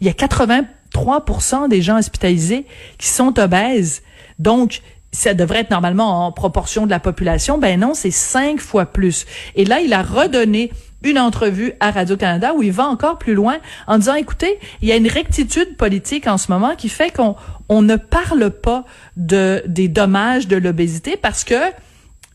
il 0.00 0.06
y 0.06 0.10
a 0.10 0.12
83% 0.12 1.68
des 1.68 1.82
gens 1.82 1.98
hospitalisés 1.98 2.66
qui 2.98 3.08
sont 3.08 3.38
obèses. 3.38 4.02
Donc, 4.38 4.82
ça 5.12 5.34
devrait 5.34 5.60
être 5.60 5.70
normalement 5.70 6.26
en 6.26 6.32
proportion 6.32 6.86
de 6.86 6.90
la 6.90 7.00
population. 7.00 7.58
Ben 7.58 7.80
non, 7.80 7.94
c'est 7.94 8.10
cinq 8.10 8.60
fois 8.60 8.86
plus. 8.86 9.26
Et 9.56 9.64
là, 9.64 9.80
il 9.80 9.92
a 9.92 10.02
redonné 10.02 10.70
une 11.02 11.18
entrevue 11.18 11.72
à 11.80 11.90
Radio-Canada 11.90 12.52
où 12.54 12.62
il 12.62 12.72
va 12.72 12.86
encore 12.86 13.18
plus 13.18 13.34
loin 13.34 13.58
en 13.86 13.98
disant, 13.98 14.14
écoutez, 14.14 14.58
il 14.82 14.88
y 14.88 14.92
a 14.92 14.96
une 14.96 15.08
rectitude 15.08 15.76
politique 15.76 16.26
en 16.26 16.38
ce 16.38 16.52
moment 16.52 16.76
qui 16.76 16.88
fait 16.88 17.10
qu'on 17.14 17.36
on 17.68 17.82
ne 17.82 17.96
parle 17.96 18.50
pas 18.50 18.84
de, 19.16 19.62
des 19.66 19.88
dommages 19.88 20.46
de 20.46 20.56
l'obésité 20.56 21.16
parce 21.16 21.44
que 21.44 21.54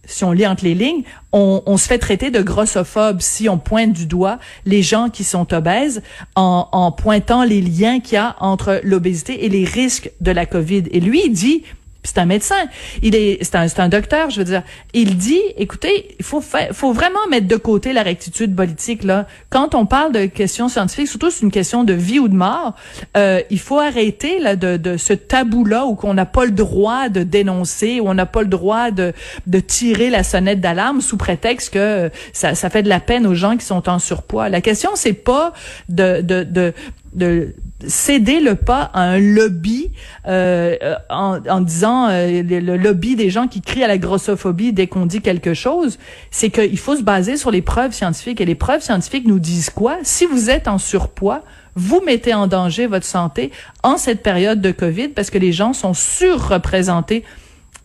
si 0.06 0.24
on 0.24 0.32
lit 0.32 0.48
entre 0.48 0.64
les 0.64 0.76
lignes, 0.76 1.04
on, 1.32 1.64
on 1.66 1.78
se 1.78 1.88
fait 1.88 1.98
traiter 1.98 2.32
de 2.32 2.42
grossophobe 2.42 3.22
si 3.22 3.50
on 3.50 3.58
pointe 3.58 3.94
du 3.94 4.06
doigt 4.06 4.40
les 4.66 4.82
gens 4.82 5.10
qui 5.10 5.24
sont 5.24 5.54
obèses 5.54 6.02
en, 6.36 6.68
en 6.72 6.92
pointant 6.92 7.44
les 7.44 7.62
liens 7.62 8.00
qu'il 8.00 8.16
y 8.16 8.18
a 8.18 8.36
entre 8.40 8.82
l'obésité 8.84 9.46
et 9.46 9.50
les 9.50 9.66
risques 9.66 10.12
de 10.22 10.32
la 10.32 10.46
COVID. 10.46 10.84
Et 10.92 11.00
lui, 11.00 11.24
il 11.26 11.34
dit, 11.34 11.64
c'est 12.06 12.18
un 12.20 12.26
médecin, 12.26 12.68
il 13.02 13.16
est, 13.16 13.44
c'est 13.44 13.56
un, 13.56 13.68
un 13.78 13.90
docteur, 13.90 14.30
je 14.30 14.40
veux 14.40 14.46
dire, 14.46 14.64
il 14.94 15.18
dit, 15.18 15.42
écoutez, 15.58 16.16
il 16.18 16.26
faut 16.26 16.42
faire, 16.42 16.70
faut 16.74 16.94
vraiment 16.94 17.20
mettre 17.30 17.48
de 17.48 17.56
côté 17.56 17.94
la 17.94 18.04
rectitude 18.04 18.56
politique 18.56 19.04
là. 19.04 19.28
Quand 19.50 19.76
on 19.76 19.86
parle 19.86 20.12
de 20.12 20.26
questions 20.26 20.70
scientifiques, 20.70 21.08
surtout 21.08 21.30
c'est 21.30 21.44
une 21.44 21.52
question 21.52 21.84
de 21.84 21.94
vie 21.94 22.20
ou 22.20 22.28
de 22.28 22.36
mort, 22.36 22.76
euh, 23.18 23.42
il 23.50 23.60
faut 23.60 23.80
arrêter 23.80 24.40
là 24.40 24.56
de, 24.56 24.78
de 24.78 24.98
ce 24.98 25.14
tabou 25.14 25.66
là 25.66 25.86
où 25.86 25.96
qu'on 25.96 26.14
n'a 26.14 26.26
pas 26.26 26.46
le 26.46 26.52
droit 26.52 27.10
de 27.10 27.24
dénoncer, 27.24 28.00
où 28.00 28.08
on 28.08 28.14
n'a 28.14 28.26
pas 28.26 28.42
le 28.42 28.48
droit 28.48 28.92
de, 28.92 29.14
de 29.48 29.60
tirer 29.60 30.10
la 30.10 30.24
sonnette 30.24 30.62
d'alarme 30.62 31.02
sous 31.02 31.18
prétexte 31.18 31.74
que 31.74 32.10
ça, 32.34 32.56
ça 32.56 32.70
fait 32.70 32.84
de 32.84 32.90
la 32.90 33.00
peine 33.00 33.26
aux 33.28 33.36
gens 33.36 33.58
qui 33.58 33.66
sont 33.66 33.90
en 33.90 34.00
surpoids. 34.00 34.50
La 34.50 34.62
question 34.62 34.92
c'est 34.96 35.14
pas 35.14 35.54
de, 35.90 36.22
de, 36.22 36.44
de 36.44 36.74
de 37.16 37.56
céder 37.88 38.40
le 38.40 38.56
pas 38.56 38.90
à 38.94 39.02
un 39.02 39.20
lobby 39.20 39.92
euh, 40.28 40.76
euh, 40.82 40.96
en, 41.10 41.62
disant 41.62 42.08
euh, 42.08 42.42
le, 42.42 42.60
le 42.60 42.78
lobby 42.78 43.16
des 43.16 43.30
gens 43.30 43.48
qui 43.48 43.62
crient 43.62 43.84
à 43.84 43.88
la 43.88 43.98
grossophobie 43.98 44.72
dès 44.74 44.88
qu'on 44.88 45.06
dit 45.06 45.22
quelque 45.22 45.54
chose, 45.54 46.00
c'est 46.32 46.50
qu'il 46.50 46.80
faut 46.80 46.96
se 46.96 47.04
baser 47.04 47.38
sur 47.38 47.52
les 47.52 47.62
preuves 47.62 47.92
scientifiques. 47.92 48.40
Et 48.40 48.46
les 48.46 48.56
preuves 48.56 48.82
scientifiques 48.82 49.28
nous 49.28 49.40
disent 49.40 49.70
quoi? 49.70 49.98
Si 50.04 50.26
vous 50.26 50.50
êtes 50.50 50.68
en 50.68 50.78
surpoids, 50.78 51.44
vous 51.76 52.02
mettez 52.06 52.34
en 52.34 52.48
danger 52.48 52.88
votre 52.88 53.06
santé 53.06 53.52
en 53.84 53.98
cette 53.98 54.24
période 54.24 54.62
de 54.62 54.72
COVID 54.72 55.10
parce 55.10 55.30
que 55.30 55.38
les 55.38 55.52
gens 55.52 55.74
sont 55.74 55.94
surreprésentés 55.94 57.24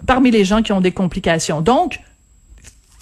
parmi 0.07 0.31
les 0.31 0.45
gens 0.45 0.63
qui 0.63 0.73
ont 0.73 0.81
des 0.81 0.93
complications. 0.93 1.61
Donc, 1.61 2.01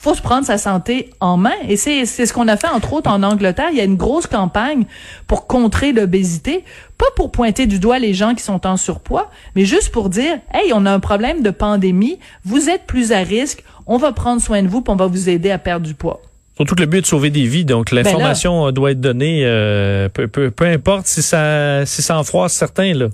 faut 0.01 0.15
se 0.15 0.23
prendre 0.23 0.47
sa 0.47 0.59
santé 0.59 1.11
en 1.19 1.37
main. 1.37 1.55
Et 1.69 1.77
c'est, 1.77 2.07
ce 2.07 2.33
qu'on 2.33 2.47
a 2.47 2.57
fait, 2.57 2.69
entre 2.69 2.93
autres, 2.93 3.11
en 3.11 3.25
Angleterre. 3.25 3.71
Il 3.73 3.77
y 3.77 3.81
a 3.81 3.85
une 3.85 3.97
grosse 3.97 4.29
campagne 4.29 4.85
pour 5.27 5.49
contrer 5.49 5.93
l'obésité. 5.93 6.65
Pas 6.97 7.07
pour 7.17 7.33
pointer 7.33 7.67
du 7.67 7.81
doigt 7.81 7.99
les 7.99 8.15
gens 8.15 8.37
qui 8.37 8.43
sont 8.45 8.65
en 8.65 8.77
surpoids, 8.77 9.29
mais 9.57 9.65
juste 9.65 9.91
pour 9.91 10.09
dire, 10.09 10.39
hey, 10.55 10.73
on 10.73 10.87
a 10.87 10.93
un 10.93 11.01
problème 11.01 11.43
de 11.43 11.51
pandémie. 11.51 12.21
Vous 12.45 12.71
êtes 12.71 12.85
plus 12.85 13.11
à 13.11 13.19
risque. 13.19 13.65
On 13.87 13.99
va 13.99 14.13
prendre 14.13 14.41
soin 14.41 14.63
de 14.63 14.69
vous 14.69 14.83
puis 14.83 14.93
on 14.93 14.97
va 14.97 15.09
vous 15.09 15.29
aider 15.29 15.51
à 15.51 15.59
perdre 15.59 15.85
du 15.85 15.95
poids. 15.95 16.23
Surtout 16.57 16.77
que 16.77 16.81
le 16.81 16.87
but 16.87 16.99
est 16.99 17.03
de 17.03 17.07
sauver 17.07 17.31
des 17.31 17.47
vies, 17.47 17.65
donc 17.65 17.91
l'information 17.91 18.71
doit 18.73 18.91
être 18.93 19.01
donnée, 19.01 19.43
euh, 19.45 20.09
peu, 20.09 20.27
peu, 20.27 20.51
peu 20.51 20.65
importe 20.65 21.07
si 21.07 21.23
ça, 21.23 21.87
si 21.87 22.03
ça 22.03 22.19
en 22.19 22.25
froisse 22.25 22.53
certains 22.53 22.95
là. 22.95 23.09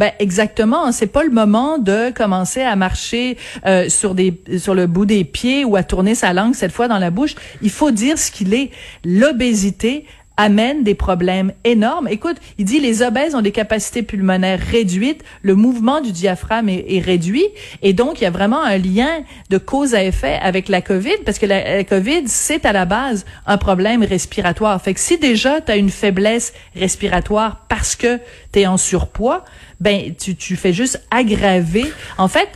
Ben 0.00 0.12
exactement, 0.18 0.92
c'est 0.92 1.08
pas 1.08 1.24
le 1.24 1.30
moment 1.30 1.76
de 1.76 2.08
commencer 2.08 2.62
à 2.62 2.74
marcher 2.74 3.36
euh, 3.66 3.90
sur 3.90 4.14
des 4.14 4.40
sur 4.56 4.74
le 4.74 4.86
bout 4.86 5.04
des 5.04 5.24
pieds 5.24 5.62
ou 5.62 5.76
à 5.76 5.82
tourner 5.82 6.14
sa 6.14 6.32
langue 6.32 6.54
cette 6.54 6.72
fois 6.72 6.88
dans 6.88 6.96
la 6.96 7.10
bouche. 7.10 7.34
Il 7.60 7.68
faut 7.68 7.90
dire 7.90 8.16
ce 8.16 8.30
qu'il 8.30 8.54
est. 8.54 8.70
L'obésité 9.04 10.06
amène 10.40 10.84
des 10.84 10.94
problèmes 10.94 11.52
énormes. 11.64 12.08
Écoute, 12.08 12.38
il 12.56 12.64
dit 12.64 12.80
les 12.80 13.02
obèses 13.02 13.34
ont 13.34 13.42
des 13.42 13.52
capacités 13.52 14.02
pulmonaires 14.02 14.58
réduites, 14.58 15.22
le 15.42 15.54
mouvement 15.54 16.00
du 16.00 16.12
diaphragme 16.12 16.70
est, 16.70 16.86
est 16.88 17.00
réduit 17.00 17.44
et 17.82 17.92
donc 17.92 18.20
il 18.20 18.24
y 18.24 18.26
a 18.26 18.30
vraiment 18.30 18.62
un 18.62 18.78
lien 18.78 19.22
de 19.50 19.58
cause 19.58 19.94
à 19.94 20.02
effet 20.02 20.38
avec 20.40 20.70
la 20.70 20.80
COVID 20.80 21.18
parce 21.26 21.38
que 21.38 21.44
la, 21.44 21.76
la 21.76 21.84
COVID 21.84 22.22
c'est 22.24 22.64
à 22.64 22.72
la 22.72 22.86
base 22.86 23.26
un 23.46 23.58
problème 23.58 24.02
respiratoire. 24.02 24.80
Fait 24.80 24.94
que 24.94 25.00
si 25.00 25.18
déjà 25.18 25.60
tu 25.60 25.72
as 25.72 25.76
une 25.76 25.90
faiblesse 25.90 26.54
respiratoire 26.74 27.66
parce 27.68 27.94
que 27.94 28.18
tu 28.52 28.60
es 28.60 28.66
en 28.66 28.78
surpoids, 28.78 29.44
ben 29.78 30.14
tu, 30.18 30.36
tu 30.36 30.56
fais 30.56 30.72
juste 30.72 31.02
aggraver. 31.10 31.84
En 32.16 32.28
fait, 32.28 32.48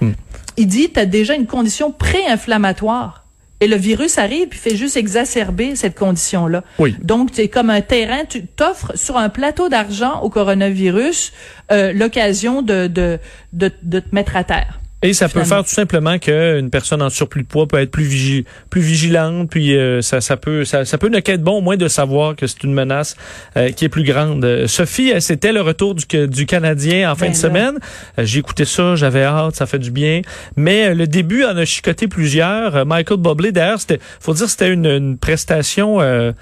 il 0.56 0.66
dit 0.68 0.90
tu 0.90 0.98
as 0.98 1.06
déjà 1.06 1.34
une 1.34 1.46
condition 1.46 1.92
pré-inflammatoire. 1.92 3.23
Et 3.64 3.66
le 3.66 3.76
virus 3.76 4.18
arrive 4.18 4.48
puis 4.48 4.58
fait 4.58 4.76
juste 4.76 4.98
exacerber 4.98 5.74
cette 5.74 5.98
condition-là. 5.98 6.64
Oui. 6.78 6.94
Donc, 7.00 7.30
c'est 7.32 7.48
comme 7.48 7.70
un 7.70 7.80
terrain, 7.80 8.26
tu 8.28 8.44
t'offres 8.44 8.92
sur 8.94 9.16
un 9.16 9.30
plateau 9.30 9.70
d'argent 9.70 10.20
au 10.20 10.28
coronavirus 10.28 11.32
euh, 11.72 11.94
l'occasion 11.94 12.60
de, 12.60 12.88
de, 12.88 13.18
de, 13.54 13.72
de 13.82 14.00
te 14.00 14.14
mettre 14.14 14.36
à 14.36 14.44
terre. 14.44 14.80
Et 15.04 15.12
ça 15.12 15.28
peut 15.28 15.44
faire 15.44 15.62
tout 15.62 15.70
simplement 15.70 16.18
qu'une 16.18 16.70
personne 16.70 17.02
en 17.02 17.10
surplus 17.10 17.42
de 17.42 17.46
poids 17.46 17.68
peut 17.68 17.78
être 17.78 17.90
plus, 17.90 18.04
vigi 18.04 18.46
plus 18.70 18.80
vigilante, 18.80 19.50
puis 19.50 19.76
euh, 19.76 20.00
ça, 20.00 20.22
ça 20.22 20.38
peut 20.38 20.64
ça, 20.64 20.86
ça 20.86 20.96
peut 20.96 21.08
ne 21.08 21.20
qu'être 21.20 21.42
bon 21.42 21.58
au 21.58 21.60
moins 21.60 21.76
de 21.76 21.88
savoir 21.88 22.34
que 22.34 22.46
c'est 22.46 22.64
une 22.64 22.72
menace 22.72 23.14
euh, 23.58 23.70
qui 23.70 23.84
est 23.84 23.90
plus 23.90 24.02
grande. 24.02 24.42
Euh, 24.46 24.66
Sophie, 24.66 25.12
euh, 25.12 25.20
c'était 25.20 25.52
le 25.52 25.60
retour 25.60 25.94
du, 25.94 26.06
du 26.26 26.46
Canadien 26.46 27.12
en 27.12 27.16
fin 27.16 27.26
Ben 27.26 27.32
de 27.32 27.36
semaine. 27.36 27.78
Euh, 28.18 28.24
J'ai 28.24 28.38
écouté 28.38 28.64
ça, 28.64 28.94
j'avais 28.96 29.24
hâte, 29.24 29.56
ça 29.56 29.66
fait 29.66 29.78
du 29.78 29.90
bien. 29.90 30.22
Mais 30.56 30.94
le 30.94 31.06
début 31.06 31.44
en 31.44 31.54
a 31.58 31.66
chicoté 31.66 32.08
plusieurs. 32.08 32.86
Michael 32.86 33.18
Bublé, 33.18 33.52
d'ailleurs, 33.52 33.80
c'était 33.80 34.00
faut 34.20 34.32
dire 34.32 34.48
c'était 34.48 34.72
une, 34.72 34.86
une 34.86 35.18
prestation 35.18 36.00
euh, 36.00 36.32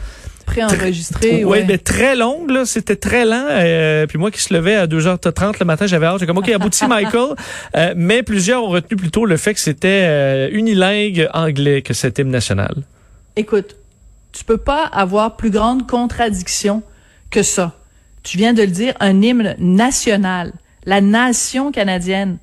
Préenregistré, 0.44 1.44
Ouais, 1.44 1.61
ouais. 1.61 1.64
mais 1.66 1.78
très 1.78 2.16
longue, 2.16 2.50
là. 2.50 2.64
C'était 2.64 2.96
très 2.96 3.24
lent. 3.24 3.46
Euh, 3.50 4.07
puis 4.07 4.18
moi 4.18 4.31
qui 4.31 4.40
se 4.40 4.52
levais 4.52 4.74
à 4.74 4.87
2h30 4.87 5.55
le 5.61 5.64
matin, 5.66 5.87
j'avais 5.87 6.07
hâte. 6.07 6.20
J'ai 6.20 6.26
comme, 6.26 6.38
OK, 6.38 6.48
abouti 6.48 6.87
Michael. 6.87 7.35
Euh, 7.76 7.94
mais 7.96 8.22
plusieurs 8.22 8.64
ont 8.64 8.68
retenu 8.68 8.96
plutôt 8.96 9.24
le 9.24 9.37
fait 9.37 9.55
que 9.55 9.61
c'était 9.61 10.02
euh, 10.05 10.48
unilingue 10.52 11.28
anglais 11.33 11.81
que 11.83 11.94
cet 11.94 12.18
hymne 12.18 12.31
national. 12.31 12.74
Écoute, 13.37 13.76
tu 14.33 14.44
peux 14.44 14.59
pas 14.59 14.85
avoir 14.85 15.37
plus 15.37 15.50
grande 15.50 15.87
contradiction 15.88 16.83
que 17.31 17.42
ça. 17.42 17.72
Tu 18.22 18.37
viens 18.37 18.52
de 18.52 18.62
le 18.62 18.68
dire, 18.68 18.94
un 19.00 19.22
hymne 19.22 19.55
national, 19.59 20.52
la 20.85 21.00
nation 21.00 21.72
canadienne. 21.72 22.38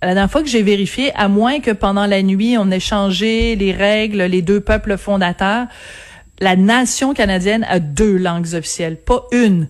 La 0.00 0.14
dernière 0.14 0.30
fois 0.30 0.42
que 0.42 0.48
j'ai 0.48 0.62
vérifié, 0.62 1.12
à 1.16 1.26
moins 1.28 1.58
que 1.60 1.72
pendant 1.72 2.06
la 2.06 2.22
nuit 2.22 2.56
on 2.56 2.70
ait 2.70 2.78
changé 2.80 3.56
les 3.56 3.72
règles, 3.72 4.22
les 4.22 4.42
deux 4.42 4.60
peuples 4.60 4.96
fondateurs, 4.96 5.66
la 6.40 6.56
nation 6.56 7.14
canadienne 7.14 7.66
a 7.68 7.80
deux 7.80 8.16
langues 8.16 8.54
officielles, 8.54 8.96
pas 8.96 9.26
une. 9.32 9.68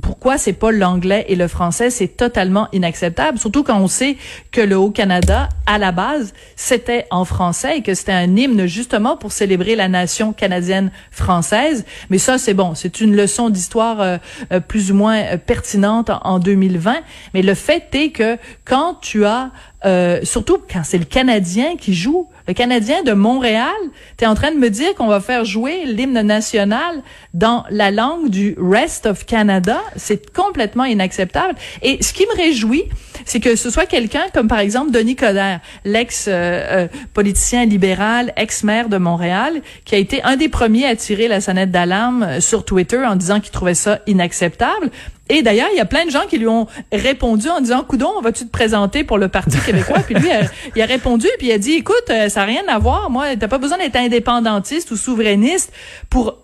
Pourquoi 0.00 0.38
c'est 0.38 0.52
pas 0.52 0.70
l'anglais 0.70 1.24
et 1.28 1.34
le 1.34 1.48
français, 1.48 1.90
c'est 1.90 2.16
totalement 2.16 2.68
inacceptable, 2.72 3.36
surtout 3.36 3.64
quand 3.64 3.80
on 3.80 3.88
sait 3.88 4.16
que 4.52 4.60
le 4.60 4.76
Haut-Canada, 4.76 5.48
à 5.66 5.78
la 5.78 5.90
base, 5.90 6.34
c'était 6.54 7.06
en 7.10 7.24
français 7.24 7.78
et 7.78 7.82
que 7.82 7.94
c'était 7.94 8.12
un 8.12 8.36
hymne 8.36 8.66
justement 8.66 9.16
pour 9.16 9.32
célébrer 9.32 9.74
la 9.74 9.88
nation 9.88 10.32
canadienne 10.32 10.92
française. 11.10 11.84
Mais 12.10 12.18
ça, 12.18 12.38
c'est 12.38 12.54
bon, 12.54 12.76
c'est 12.76 13.00
une 13.00 13.16
leçon 13.16 13.50
d'histoire 13.50 14.00
euh, 14.00 14.18
euh, 14.52 14.60
plus 14.60 14.92
ou 14.92 14.94
moins 14.94 15.18
euh, 15.18 15.36
pertinente 15.36 16.10
en, 16.10 16.20
en 16.22 16.38
2020. 16.38 16.98
Mais 17.34 17.42
le 17.42 17.54
fait 17.54 17.92
est 17.94 18.10
que 18.10 18.38
quand 18.64 18.94
tu 19.02 19.24
as, 19.24 19.50
euh, 19.84 20.20
surtout 20.22 20.58
quand 20.72 20.82
c'est 20.84 20.98
le 20.98 21.06
Canadien 21.06 21.76
qui 21.76 21.94
joue, 21.94 22.28
Le 22.48 22.54
Canadien 22.54 23.02
de 23.02 23.12
Montréal, 23.12 23.68
tu 24.16 24.24
en 24.24 24.34
train 24.34 24.50
de 24.50 24.56
me 24.56 24.70
dire 24.70 24.94
qu'on 24.94 25.06
va 25.06 25.20
faire 25.20 25.44
jouer 25.44 25.84
l'hymne 25.84 26.22
national 26.22 27.02
dans 27.34 27.64
la 27.68 27.90
langue 27.90 28.30
du 28.30 28.56
rest 28.58 29.04
of 29.04 29.26
Canada. 29.26 29.82
C'est 29.96 30.32
complètement 30.32 30.84
inacceptable. 30.84 31.54
Et 31.82 32.02
ce 32.02 32.14
qui 32.14 32.24
me 32.24 32.34
réjouit, 32.34 32.84
c'est 33.24 33.40
que 33.40 33.56
ce 33.56 33.70
soit 33.70 33.86
quelqu'un 33.86 34.24
comme 34.32 34.48
par 34.48 34.58
exemple 34.58 34.90
Denis 34.90 35.16
Coderre, 35.16 35.60
l'ex-politicien 35.84 37.64
libéral, 37.64 38.32
ex-maire 38.36 38.88
de 38.88 38.98
Montréal, 38.98 39.60
qui 39.84 39.94
a 39.94 39.98
été 39.98 40.22
un 40.22 40.36
des 40.36 40.48
premiers 40.48 40.86
à 40.86 40.96
tirer 40.96 41.28
la 41.28 41.40
sonnette 41.40 41.70
d'alarme 41.70 42.40
sur 42.40 42.64
Twitter 42.64 43.04
en 43.04 43.16
disant 43.16 43.40
qu'il 43.40 43.52
trouvait 43.52 43.74
ça 43.74 44.00
inacceptable. 44.06 44.90
Et 45.30 45.42
d'ailleurs, 45.42 45.68
il 45.72 45.76
y 45.76 45.80
a 45.80 45.84
plein 45.84 46.06
de 46.06 46.10
gens 46.10 46.26
qui 46.28 46.38
lui 46.38 46.46
ont 46.46 46.66
répondu 46.90 47.48
en 47.48 47.60
disant, 47.60 47.84
Coudon, 47.84 48.20
vas-tu 48.22 48.44
te 48.44 48.50
présenter 48.50 49.04
pour 49.04 49.18
le 49.18 49.28
Parti 49.28 49.58
québécois? 49.58 49.98
puis 50.00 50.14
lui, 50.14 50.28
il 50.74 50.82
a 50.82 50.86
répondu, 50.86 51.26
puis 51.38 51.48
il 51.48 51.52
a 51.52 51.58
dit, 51.58 51.72
écoute, 51.72 52.10
euh, 52.10 52.28
ça 52.28 52.40
n'a 52.40 52.46
rien 52.46 52.62
à 52.68 52.78
voir. 52.78 53.10
Moi, 53.10 53.36
t'as 53.36 53.48
pas 53.48 53.58
besoin 53.58 53.78
d'être 53.78 53.96
indépendantiste 53.96 54.90
ou 54.90 54.96
souverainiste 54.96 55.72
pour 56.08 56.38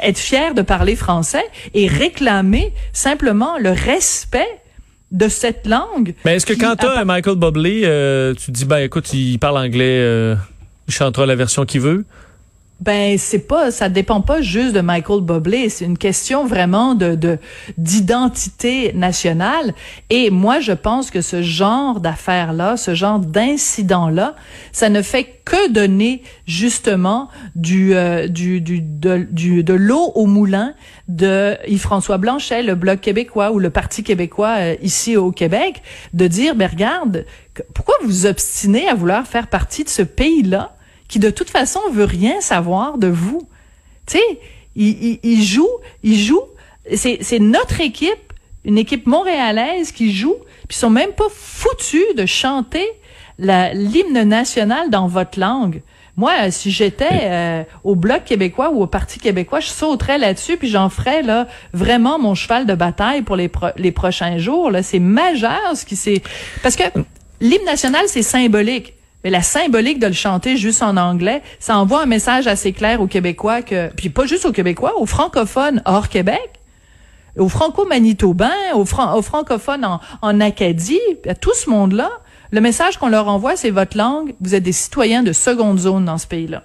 être 0.00 0.18
fier 0.18 0.54
de 0.54 0.62
parler 0.62 0.96
français 0.96 1.44
et 1.74 1.88
réclamer 1.88 2.72
simplement 2.92 3.58
le 3.58 3.70
respect 3.70 4.48
de 5.10 5.28
cette 5.28 5.66
langue. 5.66 6.14
Mais 6.24 6.36
est-ce 6.36 6.46
que 6.46 6.54
quand 6.54 6.76
tu 6.76 6.86
as 6.86 7.04
Michael 7.04 7.36
Bublé, 7.36 7.82
euh, 7.84 8.34
tu 8.34 8.50
dis, 8.50 8.64
ben 8.64 8.78
écoute, 8.78 9.12
il 9.14 9.38
parle 9.38 9.58
anglais, 9.58 10.00
euh, 10.00 10.34
il 10.86 10.94
chantera 10.94 11.26
la 11.26 11.34
version 11.34 11.64
qu'il 11.64 11.80
veut? 11.80 12.04
Ben 12.80 13.18
c'est 13.18 13.40
pas, 13.40 13.72
ça 13.72 13.88
dépend 13.88 14.20
pas 14.20 14.40
juste 14.40 14.72
de 14.72 14.80
Michael 14.80 15.22
Bublé. 15.22 15.68
C'est 15.68 15.84
une 15.84 15.98
question 15.98 16.46
vraiment 16.46 16.94
de 16.94 17.38
d'identité 17.76 18.92
nationale. 18.92 19.74
Et 20.10 20.30
moi, 20.30 20.60
je 20.60 20.70
pense 20.70 21.10
que 21.10 21.20
ce 21.20 21.42
genre 21.42 21.98
d'affaires 21.98 22.52
là, 22.52 22.76
ce 22.76 22.94
genre 22.94 23.18
d'incident 23.18 24.08
là, 24.10 24.36
ça 24.70 24.90
ne 24.90 25.02
fait 25.02 25.40
que 25.44 25.72
donner 25.72 26.22
justement 26.46 27.28
du 27.56 27.96
euh, 27.96 28.28
du 28.28 28.60
du 28.60 28.80
de, 28.80 29.26
du, 29.28 29.64
de 29.64 29.74
l'eau 29.74 30.12
au 30.14 30.26
moulin 30.26 30.74
de 31.08 31.56
Yves-François 31.66 32.18
Blanchet, 32.18 32.62
le 32.62 32.76
Bloc 32.76 33.00
québécois 33.00 33.50
ou 33.50 33.58
le 33.58 33.70
Parti 33.70 34.04
québécois 34.04 34.54
euh, 34.58 34.76
ici 34.82 35.16
au 35.16 35.32
Québec, 35.32 35.82
de 36.14 36.28
dire, 36.28 36.54
ben 36.54 36.70
regarde, 36.70 37.24
pourquoi 37.74 37.96
vous 38.02 38.08
vous 38.08 38.26
obstinez 38.26 38.88
à 38.88 38.94
vouloir 38.94 39.26
faire 39.26 39.48
partie 39.48 39.82
de 39.82 39.88
ce 39.88 40.02
pays 40.02 40.42
là? 40.44 40.77
Qui 41.08 41.18
de 41.18 41.30
toute 41.30 41.50
façon 41.50 41.80
veut 41.90 42.04
rien 42.04 42.40
savoir 42.40 42.98
de 42.98 43.08
vous. 43.08 43.48
Tu 44.06 44.18
sais, 44.18 44.40
il, 44.76 45.18
il, 45.22 45.42
joue, 45.42 45.68
il 46.02 46.18
joue. 46.18 46.42
C'est 46.94 47.40
notre 47.40 47.80
équipe, 47.80 48.32
une 48.64 48.78
équipe 48.78 49.06
montréalaise 49.06 49.92
qui 49.92 50.12
joue, 50.12 50.36
puis 50.68 50.76
ils 50.76 50.80
sont 50.80 50.90
même 50.90 51.12
pas 51.12 51.28
foutus 51.30 52.14
de 52.16 52.26
chanter 52.26 52.86
l'hymne 53.38 54.22
national 54.22 54.90
dans 54.90 55.06
votre 55.06 55.38
langue. 55.38 55.82
Moi, 56.16 56.50
si 56.50 56.72
j'étais 56.72 57.06
euh, 57.12 57.62
au 57.84 57.94
Bloc 57.94 58.24
québécois 58.24 58.70
ou 58.70 58.82
au 58.82 58.88
Parti 58.88 59.20
québécois, 59.20 59.60
je 59.60 59.68
sauterais 59.68 60.18
là-dessus, 60.18 60.56
puis 60.56 60.68
j'en 60.68 60.90
ferais 60.90 61.22
là 61.22 61.46
vraiment 61.72 62.18
mon 62.18 62.34
cheval 62.34 62.66
de 62.66 62.74
bataille 62.74 63.22
pour 63.22 63.36
les, 63.36 63.48
les 63.76 63.92
prochains 63.92 64.36
jours. 64.36 64.72
Là, 64.72 64.82
c'est 64.82 64.98
majeur 64.98 65.76
ce 65.76 65.84
qui 65.84 65.94
s'est... 65.94 66.20
Parce 66.60 66.74
que 66.74 66.82
l'hymne 67.40 67.64
national, 67.64 68.02
c'est 68.08 68.22
symbolique. 68.22 68.94
Mais 69.24 69.30
la 69.30 69.42
symbolique 69.42 69.98
de 69.98 70.06
le 70.06 70.12
chanter 70.12 70.56
juste 70.56 70.82
en 70.82 70.96
anglais, 70.96 71.42
ça 71.58 71.76
envoie 71.76 72.02
un 72.02 72.06
message 72.06 72.46
assez 72.46 72.72
clair 72.72 73.00
aux 73.00 73.06
Québécois 73.06 73.62
que, 73.62 73.88
puis 73.94 74.10
pas 74.10 74.26
juste 74.26 74.46
aux 74.46 74.52
Québécois, 74.52 74.94
aux 74.98 75.06
francophones 75.06 75.82
hors 75.84 76.08
Québec, 76.08 76.60
aux 77.36 77.48
franco-manitobains, 77.48 78.74
aux, 78.74 78.84
francophones 78.84 79.84
en, 79.84 80.00
en 80.22 80.40
Acadie, 80.40 81.00
à 81.26 81.34
tout 81.34 81.54
ce 81.54 81.68
monde-là. 81.68 82.10
Le 82.50 82.60
message 82.60 82.96
qu'on 82.96 83.08
leur 83.08 83.28
envoie, 83.28 83.56
c'est 83.56 83.70
votre 83.70 83.96
langue, 83.96 84.34
vous 84.40 84.54
êtes 84.54 84.62
des 84.62 84.72
citoyens 84.72 85.22
de 85.22 85.32
seconde 85.32 85.78
zone 85.78 86.04
dans 86.04 86.18
ce 86.18 86.26
pays-là. 86.26 86.64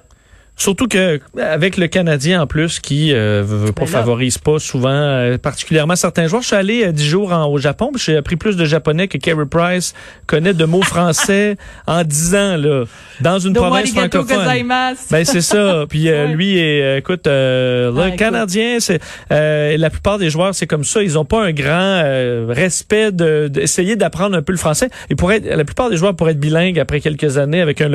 Surtout 0.55 0.87
que 0.87 1.19
avec 1.41 1.77
le 1.77 1.87
Canadien 1.87 2.43
en 2.43 2.47
plus 2.47 2.79
qui 2.79 3.11
euh, 3.11 3.43
ben 3.75 3.87
favorise 3.87 4.37
pas 4.37 4.59
souvent 4.59 4.89
euh, 4.89 5.37
particulièrement 5.39 5.95
certains 5.95 6.27
joueurs. 6.27 6.43
Je 6.43 6.47
suis 6.47 6.55
allé 6.55 6.85
euh, 6.85 6.91
dix 6.91 7.07
jours 7.07 7.31
au 7.49 7.57
Japon, 7.57 7.91
j'ai 7.95 8.15
appris 8.15 8.35
plus 8.35 8.55
de 8.55 8.63
japonais 8.63 9.07
que 9.07 9.17
Carey 9.17 9.47
Price 9.49 9.95
connaît 10.27 10.53
de 10.53 10.65
mots 10.65 10.83
français 10.83 11.57
en 11.87 12.03
dix 12.03 12.35
ans 12.35 12.55
là 12.57 12.83
dans 13.19 13.39
une 13.39 13.53
province 13.53 13.91
francophone. 13.91 14.63
Ben 15.09 15.25
c'est 15.25 15.41
ça. 15.41 15.85
Puis 15.89 16.07
euh, 16.09 16.27
lui 16.27 16.59
écoute 16.59 17.23
le 17.25 18.15
Canadien 18.15 18.77
c'est 18.79 18.99
la 19.31 19.89
plupart 19.89 20.19
des 20.19 20.29
joueurs 20.29 20.53
c'est 20.53 20.67
comme 20.67 20.83
ça, 20.83 21.01
ils 21.01 21.17
ont 21.17 21.25
pas 21.25 21.43
un 21.43 21.51
grand 21.51 22.03
respect 22.49 23.11
de 23.11 23.47
d'essayer 23.47 23.95
d'apprendre 23.95 24.37
un 24.37 24.43
peu 24.43 24.51
le 24.51 24.59
français. 24.59 24.89
Ils 25.09 25.15
pourraient 25.15 25.41
la 25.43 25.65
plupart 25.65 25.89
des 25.89 25.97
joueurs 25.97 26.15
pourraient 26.15 26.33
être 26.33 26.39
bilingues 26.39 26.79
après 26.79 27.01
quelques 27.01 27.39
années 27.39 27.59
avec 27.59 27.81
un 27.81 27.91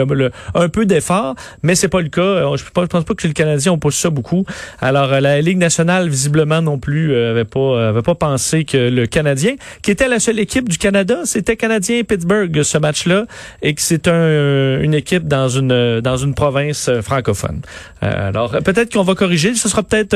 un 0.55 0.69
peu 0.69 0.87
d'effort, 0.87 1.37
mais 1.63 1.77
c'est 1.77 1.89
pas 1.89 2.01
le 2.01 2.09
cas 2.09 2.48
je 2.57 2.65
ne 2.65 2.87
pense 2.87 3.05
pas 3.05 3.15
que 3.15 3.27
le 3.27 3.33
Canadien 3.33 3.73
on 3.73 3.79
pousse 3.79 3.97
ça 3.97 4.11
beaucoup. 4.11 4.45
Alors 4.81 5.13
euh, 5.13 5.21
la 5.21 5.41
Ligue 5.41 5.59
nationale 5.59 6.09
visiblement 6.09 6.63
non 6.63 6.79
plus 6.79 7.13
euh, 7.13 7.31
avait 7.33 7.45
pas 7.45 7.89
avait 7.89 8.03
pas 8.03 8.15
pensé 8.15 8.65
que 8.65 8.77
le 8.77 9.07
Canadien, 9.07 9.55
qui 9.83 9.91
était 9.91 10.09
la 10.09 10.21
seule 10.21 10.39
équipe 10.39 10.69
du 10.69 10.79
Canada, 10.79 11.21
c'était 11.25 11.57
Canadien 11.57 12.03
Pittsburgh 12.03 12.63
ce 12.63 12.79
match-là 12.79 13.27
et 13.63 13.75
que 13.75 13.81
c'est 13.83 14.09
un, 14.09 14.81
une 14.81 14.95
équipe 14.95 15.27
dans 15.27 15.49
une 15.49 16.01
dans 16.01 16.17
une 16.17 16.35
province 16.35 16.89
euh, 16.89 17.03
francophone. 17.03 17.63
alors 18.01 18.51
peut-être 18.65 18.93
qu'on 18.93 19.03
va 19.03 19.15
corriger, 19.15 19.55
ce 19.55 19.69
sera 19.69 19.83
peut-être 19.83 20.15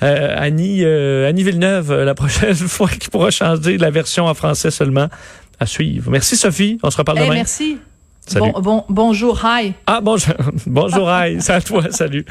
Annie 0.00 0.84
Annie 0.84 1.42
Villeneuve 1.42 2.02
la 2.02 2.14
prochaine 2.14 2.54
fois 2.54 2.88
qui 2.88 3.08
pourra 3.08 3.30
changer 3.30 3.78
la 3.78 3.90
version 3.90 4.26
en 4.26 4.34
français 4.34 4.70
seulement 4.70 5.08
à 5.60 5.66
suivre. 5.66 6.10
Merci 6.10 6.36
Sophie, 6.36 6.78
on 6.82 6.90
se 6.90 6.96
reparle 6.96 7.18
demain. 7.18 7.34
Merci. 7.34 7.78
Bon, 8.36 8.52
bon, 8.60 8.84
bonjour, 8.88 9.40
hi. 9.44 9.72
Ah, 9.86 10.00
bonjour, 10.00 10.34
bonjour, 10.66 11.08
hi. 11.10 11.36
C'est 11.40 11.52
à 11.52 11.60
toi, 11.60 11.84
salut. 11.90 12.24